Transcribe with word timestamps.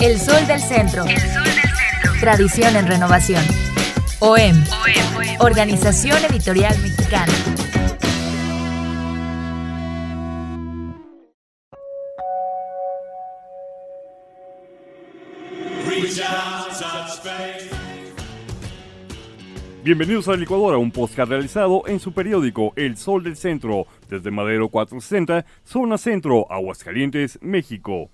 El 0.00 0.18
Sol 0.18 0.46
del 0.46 0.60
Centro. 0.60 1.04
Tradición 2.20 2.76
en 2.76 2.86
renovación. 2.86 3.42
OEM. 4.20 4.62
Organización 5.40 6.18
Editorial 6.30 6.76
Mexicana. 6.82 7.32
Bienvenidos 19.82 20.28
a 20.28 20.32
La 20.32 20.36
Licuadora, 20.36 20.76
un 20.76 20.90
podcast 20.90 21.30
realizado 21.30 21.84
en 21.86 22.00
su 22.00 22.12
periódico 22.12 22.74
El 22.76 22.98
Sol 22.98 23.24
del 23.24 23.36
Centro, 23.36 23.86
desde 24.10 24.30
Madero 24.30 24.68
460, 24.68 25.46
Zona 25.64 25.96
Centro, 25.96 26.50
Aguascalientes, 26.50 27.38
México. 27.40 28.10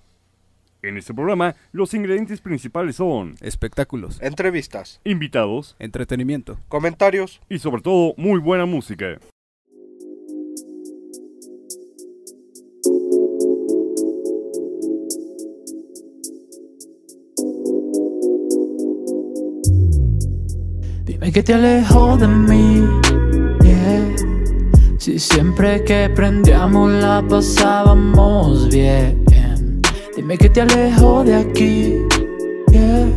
En 0.83 0.97
este 0.97 1.13
programa, 1.13 1.55
los 1.71 1.93
ingredientes 1.93 2.41
principales 2.41 2.97
son 2.97 3.35
espectáculos, 3.39 4.21
entrevistas, 4.21 4.99
invitados, 5.05 5.77
entretenimiento, 5.79 6.59
comentarios 6.67 7.39
y 7.47 7.59
sobre 7.59 7.81
todo 7.81 8.13
muy 8.17 8.37
buena 8.41 8.65
música. 8.65 9.17
Dime 21.05 21.31
que 21.31 21.43
te 21.43 21.53
alejo 21.53 22.17
de 22.17 22.27
mí, 22.27 22.85
yeah. 23.61 24.15
Si 24.99 25.17
siempre 25.17 25.81
que 25.85 26.09
prendíamos 26.13 26.91
la 26.91 27.25
pasábamos 27.25 28.67
bien. 28.67 29.23
Dime 30.15 30.37
que 30.37 30.47
te 30.47 30.61
alejo 30.61 31.23
de 31.23 31.35
aquí, 31.35 31.95
yeah. 32.71 33.09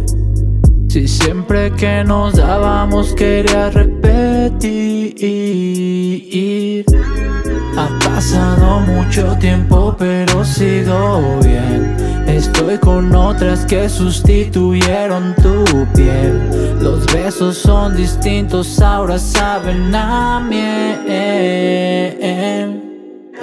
Si 0.88 1.06
siempre 1.06 1.70
que 1.72 2.02
nos 2.02 2.34
dábamos 2.34 3.12
quería 3.12 3.68
repetir. 3.68 5.06
Ha 7.76 7.98
pasado 7.98 8.80
mucho 8.80 9.36
tiempo, 9.38 9.94
pero 9.98 10.42
sigo 10.42 11.38
bien. 11.44 11.94
Estoy 12.26 12.78
con 12.78 13.14
otras 13.14 13.66
que 13.66 13.90
sustituyeron 13.90 15.34
tu 15.34 15.64
piel. 15.94 16.40
Los 16.80 17.04
besos 17.12 17.58
son 17.58 17.94
distintos, 17.94 18.80
ahora 18.80 19.18
saben 19.18 19.94
a 19.94 20.40
miel. 20.40 22.16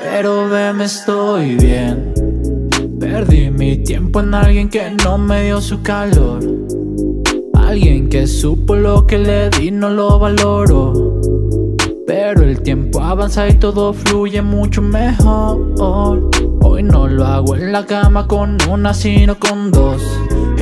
Pero 0.01 0.49
ve, 0.49 0.73
me 0.73 0.85
estoy 0.85 1.53
bien. 1.55 2.32
Perdí 3.03 3.49
mi 3.49 3.75
tiempo 3.75 4.21
en 4.21 4.33
alguien 4.33 4.69
que 4.69 4.89
no 5.03 5.17
me 5.17 5.43
dio 5.43 5.59
su 5.59 5.81
calor. 5.81 6.39
Alguien 7.53 8.07
que 8.07 8.25
supo 8.27 8.77
lo 8.77 9.05
que 9.05 9.17
le 9.17 9.49
di, 9.49 9.71
no 9.71 9.89
lo 9.89 10.17
valoro. 10.19 11.19
Pero 12.07 12.43
el 12.43 12.61
tiempo 12.61 13.01
avanza 13.01 13.49
y 13.49 13.55
todo 13.55 13.91
fluye 13.91 14.41
mucho 14.41 14.81
mejor. 14.81 16.29
Hoy 16.61 16.81
no 16.81 17.09
lo 17.09 17.25
hago 17.25 17.57
en 17.57 17.73
la 17.73 17.85
cama 17.85 18.25
con 18.25 18.57
una, 18.71 18.93
sino 18.93 19.37
con 19.37 19.69
dos. 19.71 20.01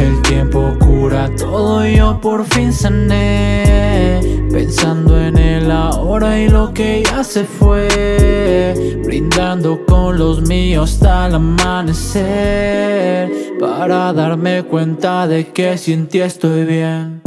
El 0.02 0.22
tiempo 0.24 0.76
cura 0.80 1.30
todo 1.38 1.86
y 1.88 1.98
yo 1.98 2.20
por 2.20 2.44
fin 2.46 2.74
sané. 2.74 4.20
Pensando 4.52 5.22
en 5.22 5.38
el 5.38 5.70
ahora 5.70 6.40
y 6.40 6.50
lo 6.50 6.74
que 6.74 7.04
ya 7.06 7.24
se 7.24 7.44
fue. 7.44 9.00
Brindando 9.06 9.86
con 9.86 10.18
los 10.18 10.42
míos 10.42 10.94
hasta 10.94 11.28
el 11.28 11.36
amanecer. 11.36 13.30
Para 13.60 14.12
darme 14.12 14.64
cuenta 14.64 15.28
de 15.28 15.52
que 15.52 15.78
sin 15.78 16.08
ti 16.08 16.22
estoy 16.22 16.66
bien. 16.66 17.22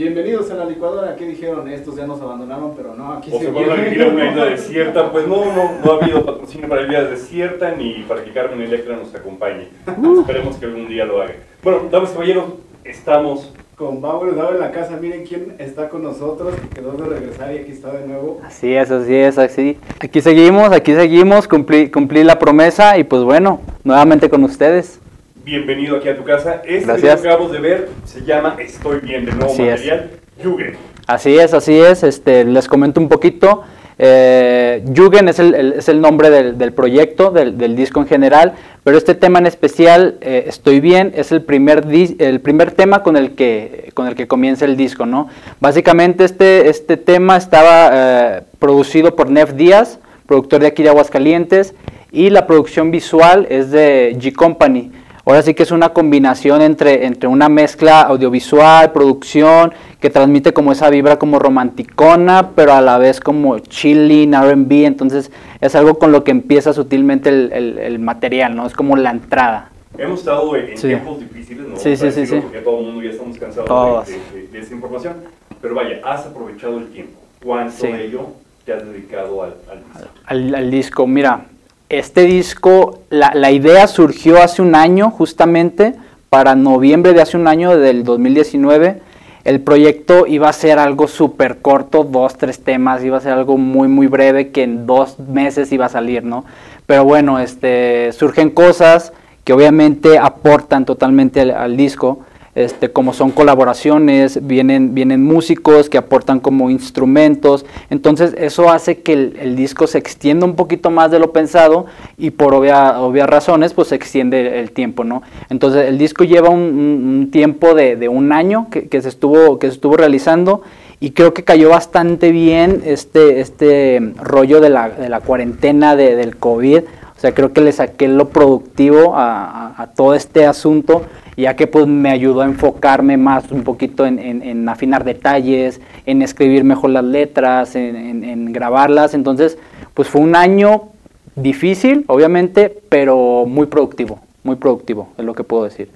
Bienvenidos 0.00 0.50
a 0.50 0.54
la 0.54 0.64
licuadora. 0.64 1.14
¿Qué 1.14 1.26
dijeron? 1.26 1.68
Estos 1.68 1.94
ya 1.94 2.06
nos 2.06 2.22
abandonaron, 2.22 2.72
pero 2.74 2.94
no, 2.94 3.12
aquí 3.12 3.30
o 3.30 3.38
se 3.38 3.50
van 3.50 3.68
a 3.68 3.74
vivir 3.74 4.02
a 4.02 4.06
una 4.06 4.30
isla 4.30 4.44
desierta. 4.46 5.12
Pues 5.12 5.28
no, 5.28 5.44
no, 5.44 5.72
no 5.84 5.92
ha 5.92 6.02
habido 6.02 6.24
patrocinio 6.24 6.70
para 6.70 6.80
la 6.80 6.86
isla 6.86 7.04
desierta 7.10 7.72
ni 7.72 8.02
para 8.08 8.24
que 8.24 8.32
Carmen 8.32 8.62
Electra 8.62 8.96
nos 8.96 9.14
acompañe. 9.14 9.68
Esperemos 9.86 10.56
que 10.56 10.64
algún 10.64 10.88
día 10.88 11.04
lo 11.04 11.20
haga. 11.20 11.34
Bueno, 11.62 11.82
damas 11.90 12.12
y 12.12 12.14
caballeros, 12.14 12.44
estamos 12.82 13.52
con 13.76 14.00
Bauer 14.00 14.34
Dado 14.34 14.54
en 14.54 14.60
la 14.60 14.72
casa. 14.72 14.96
Miren 14.98 15.26
quién 15.26 15.56
está 15.58 15.90
con 15.90 16.02
nosotros, 16.02 16.54
que 16.54 16.80
quedó 16.80 16.92
de 16.92 17.04
regresar 17.04 17.54
y 17.54 17.58
aquí 17.58 17.72
está 17.72 17.92
de 17.92 18.06
nuevo. 18.06 18.40
Así 18.42 18.72
es, 18.72 18.90
así 18.90 19.14
es, 19.14 19.36
así. 19.36 19.76
Aquí 20.02 20.22
seguimos, 20.22 20.72
aquí 20.72 20.94
seguimos, 20.94 21.46
cumplí, 21.46 21.90
cumplí 21.90 22.24
la 22.24 22.38
promesa 22.38 22.96
y 22.96 23.04
pues 23.04 23.22
bueno, 23.22 23.60
nuevamente 23.84 24.30
con 24.30 24.44
ustedes. 24.44 24.98
Bienvenido 25.44 25.96
aquí 25.96 26.08
a 26.08 26.16
tu 26.16 26.22
casa. 26.22 26.60
Este 26.66 26.92
video 26.92 27.00
que 27.00 27.28
acabamos 27.28 27.52
de 27.52 27.60
ver 27.60 27.88
se 28.04 28.22
llama 28.24 28.56
Estoy 28.58 29.00
bien, 29.00 29.24
de 29.24 29.32
nuevo 29.32 29.54
material, 29.54 30.10
Yugen. 30.42 30.76
Así 31.06 31.38
es, 31.38 31.54
así 31.54 31.78
es. 31.80 32.02
Este, 32.02 32.44
les 32.44 32.68
comento 32.68 33.00
un 33.00 33.08
poquito. 33.08 33.62
Eh, 33.98 34.84
Yugen 34.86 35.28
es 35.28 35.38
el, 35.38 35.54
es 35.78 35.88
el 35.88 36.02
nombre 36.02 36.28
del, 36.28 36.58
del 36.58 36.72
proyecto, 36.74 37.30
del, 37.30 37.56
del, 37.56 37.74
disco 37.74 38.00
en 38.00 38.06
general, 38.06 38.52
pero 38.84 38.98
este 38.98 39.14
tema 39.14 39.38
en 39.38 39.46
especial, 39.46 40.18
eh, 40.20 40.44
Estoy 40.46 40.80
bien, 40.80 41.12
es 41.14 41.32
el 41.32 41.42
primer, 41.42 41.86
el 42.18 42.40
primer 42.40 42.72
tema 42.72 43.02
con 43.02 43.16
el, 43.16 43.34
que, 43.34 43.90
con 43.94 44.06
el 44.06 44.14
que 44.14 44.26
comienza 44.26 44.66
el 44.66 44.76
disco. 44.76 45.06
¿no? 45.06 45.28
Básicamente 45.58 46.24
este, 46.24 46.68
este 46.68 46.98
tema 46.98 47.38
estaba 47.38 47.90
eh, 47.92 48.42
producido 48.58 49.16
por 49.16 49.30
Nef 49.30 49.54
Díaz, 49.54 50.00
productor 50.26 50.60
de 50.60 50.66
aquí 50.66 50.82
de 50.82 50.90
Aguascalientes, 50.90 51.74
y 52.12 52.28
la 52.28 52.46
producción 52.46 52.90
visual 52.90 53.46
es 53.48 53.70
de 53.70 54.16
G 54.18 54.34
Company. 54.34 54.90
Ahora 55.30 55.42
sí 55.42 55.54
que 55.54 55.62
es 55.62 55.70
una 55.70 55.90
combinación 55.90 56.60
entre, 56.60 57.06
entre 57.06 57.28
una 57.28 57.48
mezcla 57.48 58.00
audiovisual, 58.00 58.90
producción, 58.90 59.72
que 60.00 60.10
transmite 60.10 60.52
como 60.52 60.72
esa 60.72 60.90
vibra 60.90 61.20
como 61.20 61.38
romanticona, 61.38 62.50
pero 62.56 62.72
a 62.72 62.80
la 62.80 62.98
vez 62.98 63.20
como 63.20 63.60
chilling, 63.60 64.34
RB, 64.34 64.86
entonces 64.86 65.30
es 65.60 65.76
algo 65.76 66.00
con 66.00 66.10
lo 66.10 66.24
que 66.24 66.32
empieza 66.32 66.72
sutilmente 66.72 67.28
el, 67.28 67.78
el, 67.78 68.00
material, 68.00 68.56
¿no? 68.56 68.66
Es 68.66 68.72
como 68.72 68.96
la 68.96 69.12
entrada. 69.12 69.70
Hemos 69.96 70.18
estado 70.18 70.56
en 70.56 70.74
tiempos 70.74 71.20
difíciles, 71.20 71.68
¿no? 71.68 71.76
Sí, 71.76 71.96
sí, 71.96 72.10
sí, 72.10 72.26
sí. 72.26 72.40
Porque 72.40 72.58
todo 72.58 72.80
el 72.80 72.86
mundo 72.86 73.02
ya 73.04 73.10
estamos 73.10 73.38
cansados 73.38 74.08
de, 74.08 74.12
de, 74.34 74.48
de, 74.48 74.58
esa 74.58 74.74
información, 74.74 75.14
pero 75.62 75.76
vaya, 75.76 76.00
has 76.04 76.26
aprovechado 76.26 76.78
el 76.78 76.88
tiempo. 76.88 77.20
¿Cuánto 77.40 77.86
de 77.86 78.04
ello 78.04 78.30
te 78.64 78.72
has 78.72 78.84
dedicado 78.84 79.44
al, 79.44 79.54
al 79.70 79.78
disco? 79.84 80.08
Al, 80.26 80.54
al 80.56 80.70
disco, 80.72 81.06
mira, 81.06 81.46
este 81.90 82.22
disco, 82.22 83.00
la, 83.10 83.50
idea 83.50 83.88
surgió 83.88 84.40
hace 84.40 84.62
un 84.62 84.76
año, 84.76 85.10
justamente 85.10 85.94
para 86.28 86.54
noviembre 86.54 87.12
de 87.12 87.20
hace 87.20 87.36
un 87.36 87.48
año, 87.48 87.76
del 87.76 88.04
2019. 88.04 89.02
El 89.42 89.60
proyecto 89.60 90.26
iba 90.28 90.48
a 90.48 90.52
ser 90.52 90.78
algo 90.78 91.08
súper 91.08 91.58
corto, 91.58 92.04
dos, 92.04 92.38
tres 92.38 92.62
temas, 92.62 93.02
iba 93.02 93.16
a 93.16 93.20
ser 93.20 93.32
algo 93.32 93.58
muy, 93.58 93.88
muy 93.88 94.06
breve 94.06 94.50
que 94.50 94.62
en 94.62 94.86
dos 94.86 95.18
meses 95.18 95.72
iba 95.72 95.86
a 95.86 95.88
salir, 95.88 96.22
¿no? 96.22 96.44
Pero 96.86 97.04
bueno, 97.04 97.40
este, 97.40 98.12
surgen 98.12 98.50
cosas 98.50 99.12
que 99.42 99.52
obviamente 99.52 100.16
aportan 100.16 100.84
totalmente 100.84 101.40
al, 101.40 101.50
al 101.50 101.76
disco. 101.76 102.20
Este, 102.56 102.90
como 102.90 103.12
son 103.12 103.30
colaboraciones, 103.30 104.44
vienen, 104.44 104.92
vienen 104.92 105.22
músicos 105.22 105.88
que 105.88 105.98
aportan 105.98 106.40
como 106.40 106.68
instrumentos, 106.68 107.64
entonces 107.90 108.34
eso 108.36 108.70
hace 108.70 109.02
que 109.02 109.12
el, 109.12 109.54
disco 109.54 109.86
se 109.86 109.98
extienda 109.98 110.46
un 110.46 110.56
poquito 110.56 110.90
más 110.90 111.12
de 111.12 111.20
lo 111.20 111.32
pensado 111.32 111.86
y 112.18 112.30
por 112.30 112.52
obvia, 112.52 113.00
obvias 113.00 113.30
razones 113.30 113.72
pues 113.72 113.88
se 113.88 113.94
extiende 113.94 114.58
el 114.58 114.72
tiempo, 114.72 115.04
¿no? 115.04 115.22
Entonces 115.48 115.86
el 115.86 115.96
disco 115.96 116.24
lleva 116.24 116.48
un, 116.48 117.28
tiempo 117.30 117.72
de, 117.74 118.08
un 118.08 118.32
año 118.32 118.66
que, 118.68 119.00
se 119.00 119.08
estuvo, 119.08 119.60
que 119.60 119.68
se 119.68 119.74
estuvo 119.74 119.96
realizando 119.96 120.62
y 120.98 121.12
creo 121.12 121.32
que 121.32 121.44
cayó 121.44 121.68
bastante 121.68 122.32
bien 122.32 122.82
este, 122.84 123.38
este 123.38 124.12
rollo 124.20 124.60
de 124.60 124.70
la, 124.70 124.90
de 124.90 125.08
la 125.08 125.20
cuarentena 125.20 125.94
de, 125.94 126.16
del 126.16 126.36
COVID, 126.36 126.78
o 126.78 127.20
sea, 127.20 127.32
creo 127.32 127.52
que 127.52 127.60
le 127.60 127.70
saqué 127.70 128.08
lo 128.08 128.30
productivo 128.30 129.12
a 129.14 129.90
todo 129.94 130.14
este 130.14 130.46
asunto 130.46 131.02
ya 131.36 131.56
que 131.56 131.66
pues 131.66 131.86
me 131.86 132.10
ayudó 132.10 132.42
a 132.42 132.44
enfocarme 132.44 133.16
más 133.16 133.50
un 133.50 133.62
poquito 133.62 134.06
en, 134.06 134.18
en, 134.18 134.42
en 134.42 134.68
afinar 134.68 135.04
detalles, 135.04 135.80
en 136.06 136.22
escribir 136.22 136.64
mejor 136.64 136.90
las 136.90 137.04
letras, 137.04 137.76
en, 137.76 138.24
en, 138.24 138.52
grabarlas. 138.52 139.14
Entonces, 139.14 139.58
pues 139.94 140.08
fue 140.08 140.20
un 140.20 140.36
año 140.36 140.88
difícil, 141.36 142.04
obviamente, 142.08 142.82
pero 142.88 143.46
muy 143.46 143.66
productivo, 143.66 144.20
muy 144.42 144.56
productivo, 144.56 145.08
es 145.16 145.24
lo 145.24 145.34
que 145.34 145.44
puedo 145.44 145.64
decir. 145.64 145.90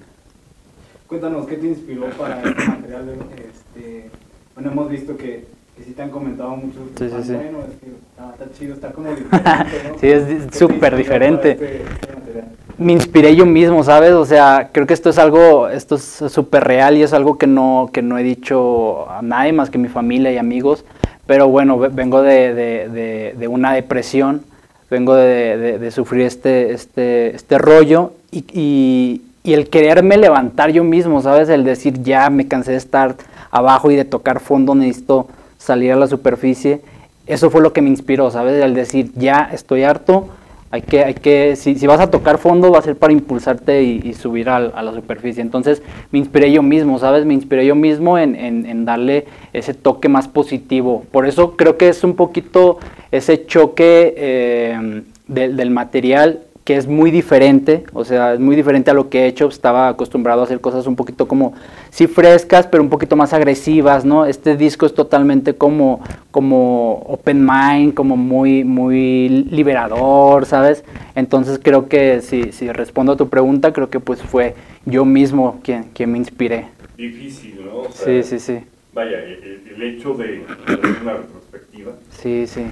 Cuéntanos, 1.07 1.45
¿qué 1.47 1.55
te 1.57 1.67
inspiró 1.67 2.07
para 2.17 2.41
este 2.41 2.67
material? 2.67 3.15
Este, 3.37 4.09
bueno, 4.55 4.71
hemos 4.71 4.89
visto 4.89 5.15
que, 5.15 5.45
que 5.77 5.83
sí 5.83 5.91
te 5.91 6.01
han 6.01 6.09
comentado 6.09 6.55
mucho. 6.55 6.79
Sí, 6.97 7.09
sí, 7.09 7.23
sí. 7.23 7.33
Bueno, 7.33 7.59
es 7.59 7.79
que 7.79 7.87
está, 8.09 8.31
está, 8.31 8.57
chido, 8.57 8.73
está 8.73 8.91
como 8.91 9.09
diferente, 9.09 9.81
¿no? 9.91 9.99
sí, 9.99 10.07
es 10.07 10.57
súper 10.57 10.95
diferente. 10.95 11.51
Este, 11.51 11.83
este 11.83 12.13
material? 12.15 12.47
Me 12.77 12.93
inspiré 12.93 13.35
yo 13.35 13.45
mismo, 13.45 13.83
¿sabes? 13.83 14.11
O 14.11 14.25
sea, 14.25 14.69
creo 14.71 14.85
que 14.85 14.93
esto 14.93 15.09
es 15.09 15.17
algo, 15.17 15.69
esto 15.69 15.95
es 15.95 16.03
súper 16.03 16.63
real 16.63 16.97
y 16.97 17.03
es 17.03 17.13
algo 17.13 17.37
que 17.37 17.47
no, 17.47 17.89
que 17.93 18.01
no 18.01 18.17
he 18.17 18.23
dicho 18.23 19.09
a 19.09 19.21
nadie 19.21 19.53
más 19.53 19.69
que 19.69 19.77
mi 19.77 19.87
familia 19.87 20.31
y 20.31 20.37
amigos. 20.37 20.83
Pero 21.25 21.47
bueno, 21.47 21.77
vengo 21.77 22.21
de, 22.21 22.53
de, 22.53 23.33
de, 23.37 23.47
una 23.47 23.73
depresión, 23.73 24.43
vengo 24.91 25.15
de, 25.15 25.89
sufrir 25.91 26.25
este, 26.25 26.73
este, 26.73 27.35
este 27.35 27.57
rollo 27.57 28.13
y, 28.31 29.21
y 29.43 29.53
el 29.53 29.69
quererme 29.69 30.17
levantar 30.17 30.71
yo 30.71 30.83
mismo, 30.83 31.21
¿sabes? 31.21 31.49
El 31.49 31.63
decir, 31.63 32.03
ya 32.03 32.29
me 32.29 32.47
cansé 32.47 32.71
de 32.71 32.77
estar 32.77 33.15
abajo 33.51 33.89
y 33.89 33.95
de 33.95 34.05
tocar 34.05 34.39
fondo, 34.39 34.75
necesito 34.75 35.27
salir 35.57 35.93
a 35.93 35.95
la 35.95 36.07
superficie. 36.07 36.81
Eso 37.25 37.49
fue 37.49 37.61
lo 37.61 37.73
que 37.73 37.81
me 37.81 37.89
inspiró, 37.89 38.29
¿sabes? 38.29 38.61
El 38.63 38.73
decir, 38.75 39.11
ya 39.15 39.49
estoy 39.51 39.83
harto, 39.83 40.27
hay 40.71 40.81
que, 40.81 41.03
hay 41.03 41.13
que, 41.13 41.55
si, 41.55 41.75
si 41.75 41.87
vas 41.87 41.99
a 41.99 42.09
tocar 42.09 42.37
fondo 42.37 42.71
va 42.71 42.79
a 42.79 42.81
ser 42.81 42.97
para 42.97 43.13
impulsarte 43.13 43.83
y, 43.83 44.13
subir 44.13 44.49
a, 44.49 44.59
la 44.59 44.93
superficie. 44.93 45.41
Entonces 45.41 45.81
me 46.11 46.19
inspiré 46.19 46.51
yo 46.51 46.63
mismo, 46.63 46.99
¿sabes? 46.99 47.25
Me 47.25 47.33
inspiré 47.33 47.65
yo 47.65 47.75
mismo 47.75 48.17
en, 48.17 48.35
en, 48.35 48.85
darle 48.85 49.25
ese 49.53 49.73
toque 49.73 50.09
más 50.09 50.27
positivo. 50.27 51.05
Por 51.11 51.27
eso 51.27 51.55
creo 51.55 51.77
que 51.77 51.89
es 51.89 52.03
un 52.03 52.15
poquito 52.15 52.79
ese 53.11 53.45
choque 53.45 54.13
eh, 54.17 55.03
del 55.27 55.69
material 55.71 56.41
que 56.65 56.75
es 56.75 56.87
muy 56.87 57.11
diferente, 57.11 57.83
o 57.93 58.03
sea, 58.03 58.33
es 58.33 58.39
muy 58.39 58.55
diferente 58.55 58.89
a 58.89 58.95
lo 58.95 59.07
que 59.07 59.21
he 59.21 59.27
hecho, 59.27 59.47
estaba 59.47 59.87
acostumbrado 59.87 60.41
a 60.41 60.45
hacer 60.45 60.59
cosas 60.59 60.87
un 60.87 60.95
poquito 60.95 61.27
como, 61.27 61.53
sí 61.91 62.07
frescas, 62.07 62.65
pero 62.65 62.81
un 62.81 62.89
poquito 62.89 63.15
más 63.15 63.33
agresivas, 63.33 64.03
¿no? 64.03 64.25
Este 64.25 64.57
disco 64.57 64.87
es 64.87 64.95
totalmente 64.95 65.53
como, 65.53 66.01
como 66.31 67.03
open 67.05 67.45
mind, 67.45 67.93
como 67.93 68.17
muy, 68.17 68.63
muy 68.63 69.29
liberador, 69.29 70.47
¿sabes? 70.47 70.83
Entonces 71.13 71.59
creo 71.61 71.87
que 71.87 72.21
si, 72.21 72.51
si 72.51 72.71
respondo 72.71 73.11
a 73.11 73.15
tu 73.15 73.29
pregunta, 73.29 73.71
creo 73.71 73.91
que 73.91 73.99
pues 73.99 74.23
fue 74.23 74.55
yo 74.85 75.05
mismo 75.05 75.59
quien, 75.63 75.83
quien 75.93 76.11
me 76.11 76.17
inspiré. 76.17 76.65
Difícil, 76.97 77.63
¿no? 77.63 77.91
sí, 77.91 78.23
sí, 78.23 78.39
sí. 78.39 78.57
Vaya, 78.91 79.19
el, 79.19 79.83
hecho 79.83 80.15
de, 80.15 80.41
hacer 80.63 80.79
una 81.03 81.13
retrospectiva. 81.13 81.91
Sí, 82.09 82.47
sí. 82.47 82.63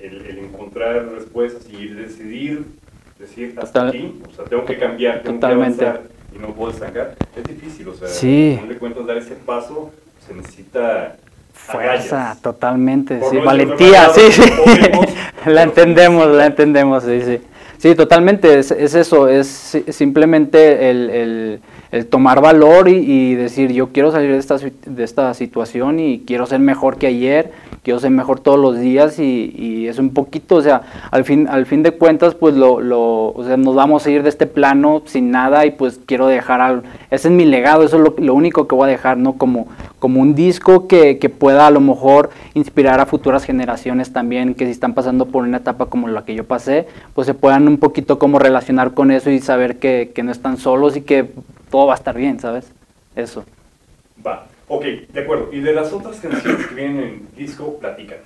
El, 0.00 0.26
el 0.26 0.38
encontrar 0.38 1.12
respuestas 1.12 1.68
y 1.70 1.86
decidir 1.88 2.64
decir, 3.18 3.54
hasta 3.60 3.88
aquí, 3.88 4.20
o 4.28 4.34
sea, 4.34 4.44
tengo 4.44 4.64
que 4.64 4.78
cambiar, 4.78 5.22
tengo 5.22 5.38
Totalmente. 5.38 5.78
que 5.78 5.86
avanzar 5.86 6.10
y 6.34 6.38
no 6.38 6.48
puedo 6.54 6.72
estancar, 6.72 7.14
es 7.34 7.44
difícil, 7.44 7.88
o 7.88 7.94
sea, 7.94 8.08
sí. 8.08 8.60
de 8.68 8.76
cuentas 8.76 9.06
dar 9.06 9.16
ese 9.16 9.34
paso 9.34 9.90
se 10.26 10.34
necesita 10.34 11.16
fuerza, 11.52 12.36
totalmente, 12.42 13.20
sí, 13.30 13.38
valentía, 13.38 14.10
sí, 14.10 14.32
sí, 14.32 14.42
la 15.46 15.62
entendemos, 15.62 16.26
la 16.28 16.46
entendemos, 16.46 17.04
sí, 17.04 17.22
sí. 17.22 17.40
Sí, 17.78 17.94
totalmente, 17.94 18.58
es, 18.58 18.70
es 18.70 18.94
eso, 18.94 19.28
es 19.28 19.76
simplemente 19.90 20.90
el, 20.90 21.60
el, 21.92 22.06
tomar 22.06 22.40
valor 22.40 22.88
y, 22.88 22.96
y, 22.96 23.34
decir, 23.34 23.72
yo 23.72 23.88
quiero 23.88 24.10
salir 24.10 24.32
de 24.32 24.38
esta, 24.38 24.56
de 24.56 25.04
esta 25.04 25.32
situación 25.34 26.00
y 26.00 26.20
quiero 26.26 26.46
ser 26.46 26.60
mejor 26.60 26.96
que 26.96 27.06
ayer, 27.06 27.52
quiero 27.82 28.00
ser 28.00 28.10
mejor 28.10 28.40
todos 28.40 28.58
los 28.58 28.78
días 28.78 29.18
y, 29.18 29.54
y, 29.56 29.88
es 29.88 29.98
un 29.98 30.10
poquito, 30.10 30.56
o 30.56 30.62
sea, 30.62 30.82
al 31.10 31.24
fin, 31.24 31.48
al 31.48 31.66
fin 31.66 31.82
de 31.82 31.92
cuentas, 31.92 32.34
pues 32.34 32.54
lo, 32.54 32.80
lo, 32.80 33.28
o 33.28 33.44
sea, 33.46 33.56
nos 33.56 33.74
vamos 33.74 34.06
a 34.06 34.10
ir 34.10 34.22
de 34.22 34.30
este 34.30 34.46
plano 34.46 35.02
sin 35.04 35.30
nada 35.30 35.66
y 35.66 35.70
pues 35.70 36.00
quiero 36.04 36.26
dejar, 36.26 36.60
algo, 36.60 36.82
ese 37.10 37.28
es 37.28 37.34
mi 37.34 37.44
legado, 37.44 37.82
eso 37.82 37.96
es 37.96 38.02
lo, 38.02 38.14
lo, 38.18 38.34
único 38.34 38.66
que 38.66 38.74
voy 38.74 38.88
a 38.88 38.92
dejar, 38.92 39.18
¿no? 39.18 39.34
Como, 39.34 39.68
como 39.98 40.20
un 40.20 40.34
disco 40.34 40.86
que, 40.86 41.18
que, 41.18 41.28
pueda 41.28 41.66
a 41.66 41.70
lo 41.70 41.80
mejor 41.80 42.30
inspirar 42.54 43.00
a 43.00 43.06
futuras 43.06 43.44
generaciones 43.44 44.12
también, 44.12 44.54
que 44.54 44.66
si 44.66 44.70
están 44.70 44.94
pasando 44.94 45.26
por 45.26 45.44
una 45.44 45.58
etapa 45.58 45.86
como 45.86 46.08
la 46.08 46.24
que 46.24 46.34
yo 46.34 46.44
pasé, 46.44 46.86
pues 47.14 47.26
se 47.26 47.34
puedan 47.34 47.66
un 47.66 47.78
poquito 47.78 48.18
como 48.18 48.38
relacionar 48.38 48.92
con 48.94 49.10
eso 49.10 49.30
y 49.30 49.40
saber 49.40 49.78
que, 49.78 50.12
que 50.14 50.22
no 50.22 50.32
están 50.32 50.58
solos 50.58 50.96
y 50.96 51.02
que 51.02 51.30
todo 51.70 51.86
va 51.86 51.94
a 51.94 51.96
estar 51.96 52.16
bien, 52.16 52.38
¿sabes? 52.40 52.70
Eso. 53.14 53.44
Va. 54.24 54.46
Ok, 54.68 54.84
de 55.12 55.20
acuerdo. 55.20 55.50
Y 55.52 55.60
de 55.60 55.72
las 55.72 55.92
otras 55.92 56.16
canciones 56.16 56.66
que 56.66 56.74
vienen 56.74 56.98
en 56.98 57.04
el 57.04 57.36
disco, 57.36 57.78
platícanos. 57.78 58.24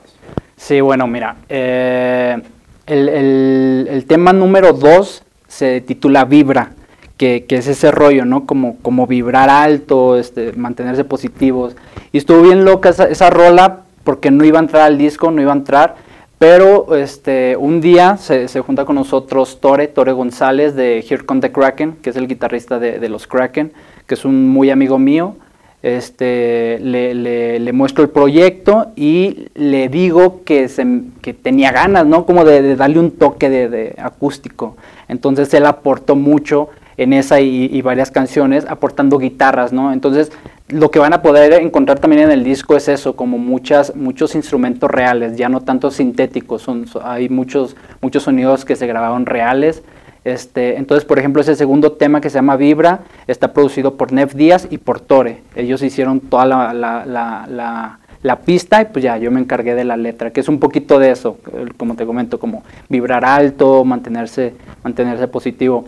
Sí, 0.56 0.80
bueno, 0.80 1.06
mira, 1.06 1.36
eh, 1.48 2.40
el, 2.86 4.04
tema 4.06 4.32
número 4.32 4.72
dos 4.72 5.22
se 5.48 5.80
titula 5.80 6.24
Vibra, 6.24 6.72
que, 7.20 7.44
es 7.50 7.66
ese 7.66 7.90
rollo, 7.90 8.24
¿no? 8.24 8.46
Como, 8.46 8.78
como 8.78 9.06
vibrar 9.06 9.50
alto, 9.50 10.16
este, 10.16 10.54
mantenerse 10.54 11.04
positivos. 11.04 11.76
Y 12.12 12.18
estuvo 12.18 12.40
bien 12.40 12.64
loca 12.64 12.88
esa, 12.88 13.28
rola 13.28 13.80
porque 14.04 14.30
no 14.30 14.42
iba 14.44 14.58
a 14.58 14.62
entrar 14.62 14.84
al 14.84 14.96
disco, 14.96 15.30
no 15.30 15.42
iba 15.42 15.52
a 15.52 15.56
entrar, 15.56 15.96
pero 16.38 16.96
este, 16.96 17.58
un 17.58 17.82
día 17.82 18.16
se, 18.16 18.48
junta 18.60 18.86
con 18.86 18.96
nosotros 18.96 19.60
Tore, 19.60 19.88
Tore 19.88 20.12
González 20.12 20.74
de 20.74 21.04
Here 21.06 21.26
Come 21.26 21.42
the 21.42 21.52
Kraken, 21.52 21.98
que 22.00 22.08
es 22.08 22.16
el 22.16 22.26
guitarrista 22.26 22.78
de, 22.78 22.98
de 22.98 23.08
los 23.10 23.26
Kraken, 23.26 23.72
que 24.06 24.14
es 24.14 24.24
un 24.24 24.48
muy 24.48 24.70
amigo 24.70 24.98
mío 24.98 25.36
este, 25.82 26.78
le, 26.80 27.14
le, 27.14 27.72
muestro 27.72 28.04
el 28.04 28.10
proyecto 28.10 28.88
y 28.96 29.46
le 29.54 29.88
digo 29.88 30.42
que, 30.44 30.68
se, 30.68 30.86
que 31.22 31.32
tenía 31.32 31.72
ganas, 31.72 32.04
¿no? 32.04 32.26
Como 32.26 32.44
de, 32.44 32.76
darle 32.76 32.98
un 32.98 33.12
toque 33.12 33.48
de, 33.48 33.94
acústico. 33.98 34.76
Entonces 35.08 35.52
él 35.54 35.64
aportó 35.64 36.16
mucho 36.16 36.68
en 37.00 37.12
esa 37.12 37.40
y, 37.40 37.80
varias 37.82 38.10
canciones, 38.10 38.66
aportando 38.68 39.18
guitarras, 39.18 39.72
¿no? 39.72 39.92
Entonces 39.92 40.30
lo 40.68 40.90
que 40.90 40.98
van 40.98 41.12
a 41.12 41.22
poder 41.22 41.54
encontrar 41.54 41.98
también 41.98 42.22
en 42.22 42.30
el 42.30 42.44
disco 42.44 42.76
es 42.76 42.88
eso, 42.88 43.16
como 43.16 43.38
muchas, 43.38 43.96
muchos 43.96 44.34
instrumentos 44.34 44.90
reales, 44.90 45.36
ya 45.36 45.48
no 45.48 45.62
tanto 45.62 45.90
sintéticos, 45.90 46.62
son, 46.62 46.86
hay 47.02 47.28
muchos, 47.28 47.74
muchos 48.00 48.22
sonidos 48.22 48.64
que 48.64 48.76
se 48.76 48.86
grabaron 48.86 49.26
reales 49.26 49.82
este, 50.24 50.76
entonces, 50.76 51.04
por 51.04 51.18
ejemplo, 51.18 51.40
ese 51.40 51.56
segundo 51.56 51.92
tema 51.92 52.20
que 52.20 52.28
se 52.28 52.34
llama 52.34 52.56
Vibra 52.56 53.00
está 53.26 53.52
producido 53.52 53.96
por 53.96 54.12
Nef 54.12 54.34
Díaz 54.34 54.68
y 54.70 54.78
por 54.78 55.00
Tore. 55.00 55.42
Ellos 55.56 55.82
hicieron 55.82 56.20
toda 56.20 56.44
la, 56.44 56.74
la, 56.74 57.98
la, 58.22 58.36
pista 58.40 58.82
y 58.82 58.86
pues 58.86 59.02
ya, 59.02 59.16
yo 59.16 59.30
me 59.30 59.40
encargué 59.40 59.74
de 59.74 59.84
la 59.84 59.96
letra, 59.96 60.30
que 60.30 60.40
es 60.40 60.48
un 60.48 60.60
poquito 60.60 60.98
de 60.98 61.10
eso, 61.10 61.38
como 61.78 61.94
te 61.94 62.04
comento, 62.04 62.38
como 62.38 62.62
vibrar 62.88 63.24
alto, 63.24 63.84
mantenerse, 63.84 64.52
mantenerse 64.84 65.26
positivo. 65.26 65.86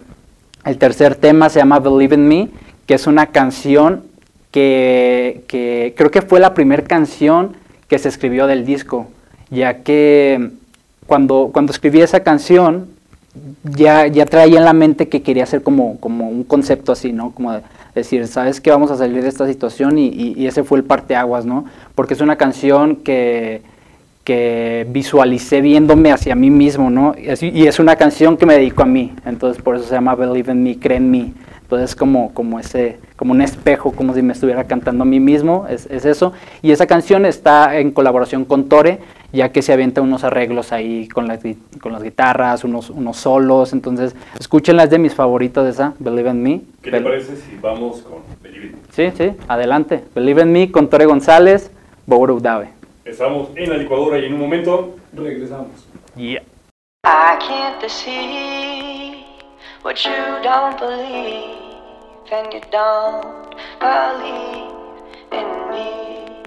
El 0.64 0.78
tercer 0.78 1.16
tema 1.16 1.48
se 1.48 1.58
llama 1.58 1.80
Believe 1.80 2.14
in 2.14 2.28
Me, 2.28 2.48
que 2.86 2.94
es 2.94 3.06
una 3.06 3.26
canción 3.26 4.04
que, 4.50 5.44
que 5.48 5.94
creo 5.96 6.10
que 6.10 6.22
fue 6.22 6.40
la 6.40 6.54
primera 6.54 6.84
canción 6.84 7.56
que 7.88 7.98
se 7.98 8.08
escribió 8.08 8.46
del 8.46 8.64
disco, 8.64 9.08
ya 9.50 9.82
que 9.82 10.50
cuando, 11.06 11.50
cuando 11.52 11.72
escribí 11.72 12.00
esa 12.00 12.20
canción, 12.20 12.88
ya, 13.64 14.06
ya 14.06 14.26
traía 14.26 14.58
en 14.58 14.64
la 14.64 14.72
mente 14.72 15.08
que 15.08 15.22
quería 15.22 15.44
hacer 15.44 15.62
como, 15.62 15.98
como 15.98 16.28
un 16.28 16.44
concepto 16.44 16.92
así, 16.92 17.12
¿no? 17.12 17.32
Como 17.32 17.60
decir, 17.94 18.26
¿sabes 18.28 18.60
qué? 18.60 18.70
Vamos 18.70 18.90
a 18.90 18.96
salir 18.96 19.22
de 19.22 19.28
esta 19.28 19.46
situación 19.46 19.98
y, 19.98 20.08
y, 20.08 20.46
ese 20.46 20.64
fue 20.64 20.78
el 20.78 20.84
parteaguas, 20.84 21.44
¿no? 21.44 21.64
Porque 21.94 22.14
es 22.14 22.20
una 22.20 22.36
canción 22.36 22.96
que, 22.96 23.62
que 24.24 24.86
visualicé 24.90 25.60
viéndome 25.60 26.12
hacia 26.12 26.34
mí 26.34 26.50
mismo, 26.50 26.90
¿no? 26.90 27.14
Y 27.18 27.66
es 27.66 27.78
una 27.78 27.96
canción 27.96 28.36
que 28.36 28.46
me 28.46 28.54
dedico 28.54 28.82
a 28.82 28.86
mí, 28.86 29.12
entonces 29.24 29.62
por 29.62 29.76
eso 29.76 29.84
se 29.84 29.94
llama 29.94 30.14
Believe 30.14 30.52
in 30.52 30.62
Me, 30.62 30.78
Cree 30.78 30.98
en 30.98 31.10
mí. 31.10 31.34
Entonces 31.62 31.96
como, 31.96 32.34
como, 32.34 32.60
ese, 32.60 32.98
como 33.16 33.32
un 33.32 33.40
espejo, 33.40 33.92
como 33.92 34.12
si 34.12 34.20
me 34.20 34.34
estuviera 34.34 34.64
cantando 34.64 35.04
a 35.04 35.06
mí 35.06 35.20
mismo, 35.20 35.66
es, 35.70 35.86
es 35.86 36.04
eso. 36.04 36.34
Y 36.60 36.70
esa 36.70 36.86
canción 36.86 37.24
está 37.24 37.78
en 37.78 37.92
colaboración 37.92 38.44
con 38.44 38.68
Tore, 38.68 38.98
ya 39.32 39.52
que 39.52 39.62
se 39.62 39.72
avienta 39.72 40.02
unos 40.02 40.22
arreglos 40.22 40.70
ahí 40.70 41.08
con 41.08 41.28
las, 41.28 41.40
con 41.80 41.92
las 41.92 42.02
guitarras, 42.02 42.64
unos, 42.64 42.90
unos 42.90 43.16
solos. 43.16 43.72
Entonces, 43.72 44.14
escúchenla, 44.38 44.84
es 44.84 44.90
de 44.90 44.98
mis 44.98 45.14
favoritos 45.14 45.66
esa, 45.66 45.94
Believe 45.98 46.30
in 46.30 46.42
Me. 46.42 46.60
¿Qué 46.82 46.90
te 46.90 47.00
parece 47.00 47.36
si 47.36 47.56
vamos 47.62 48.02
con 48.02 48.18
Believe 48.42 48.66
in 48.66 48.72
Me? 48.72 48.78
Sí, 48.90 49.10
sí, 49.16 49.32
adelante. 49.48 50.04
Believe 50.14 50.42
in 50.42 50.52
Me 50.52 50.70
con 50.70 50.90
Tore 50.90 51.06
González, 51.06 51.70
Bogoro 52.04 52.38
Dave. 52.38 52.81
Estamos 53.04 53.48
en 53.56 53.68
la 53.68 53.76
licuadora 53.76 54.18
y 54.18 54.26
en 54.26 54.34
un 54.34 54.40
momento 54.40 54.94
regresamos. 55.12 55.88
Yeah. 56.14 56.42
I 57.04 57.36
can't 57.40 57.90
see 57.90 59.24
what 59.82 60.04
you 60.04 60.40
don't 60.44 60.78
believe, 60.78 61.56
and 62.30 62.52
you 62.52 62.60
don't 62.70 63.56
believe 63.80 64.70
in 65.32 65.46
me. 65.68 66.42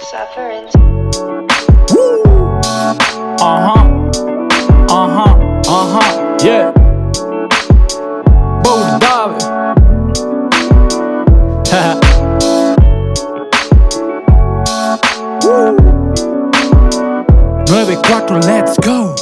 Suffering. 0.00 0.68
Woo! 1.94 2.22
Uh 2.62 2.94
huh. 3.40 3.88
Uh 4.90 5.08
huh. 5.08 5.34
Uh. 5.66 6.38
Yeah. 6.44 6.72
9-4, 15.44 18.40
let's 18.46 18.78
go. 18.78 19.14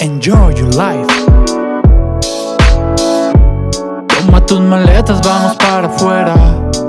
Enjoy 0.00 0.54
your 0.54 0.68
life. 0.76 1.08
Toma 4.06 4.46
tus 4.46 4.60
maletas, 4.60 5.20
vamos 5.22 5.56
para 5.56 5.88
afuera. 5.88 6.36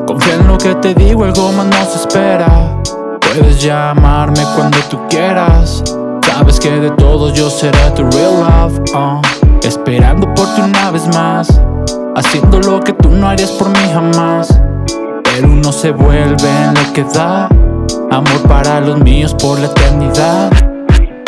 Confía 0.06 0.36
en 0.36 0.48
lo 0.48 0.60
que 0.60 0.76
te 0.76 0.94
digo, 0.94 1.24
algo 1.24 1.52
más 1.54 1.66
nos 1.66 1.96
espera. 1.96 2.80
Puedes 3.22 3.60
llamarme 3.60 4.44
cuando 4.56 4.78
tú 4.92 5.00
quieras. 5.10 5.84
Sabes 6.28 6.60
que 6.60 6.70
de 6.70 6.92
todos 6.92 7.34
yo 7.34 7.50
seré 7.50 7.90
tu 7.96 8.04
real 8.12 8.40
love. 8.40 8.80
Uh. 8.94 9.20
Esperando 9.64 10.32
por 10.36 10.46
ti 10.54 10.62
una 10.62 10.92
vez 10.92 11.08
más. 11.16 11.60
Haciendo 12.16 12.60
lo 12.60 12.80
que 12.82 12.94
tú 12.94 13.10
no 13.10 13.28
harías 13.28 13.50
por 13.54 13.70
mí 13.70 13.90
jamás. 13.92 14.62
Pero 15.40 15.54
uno 15.54 15.72
se 15.72 15.92
vuelve 15.92 16.50
en 16.50 16.74
lo 16.74 16.94
que 16.94 17.06
da. 17.06 17.48
Amor 18.12 18.42
para 18.50 18.82
los 18.82 19.00
míos 19.00 19.34
por 19.34 19.58
la 19.58 19.68
eternidad. 19.68 20.52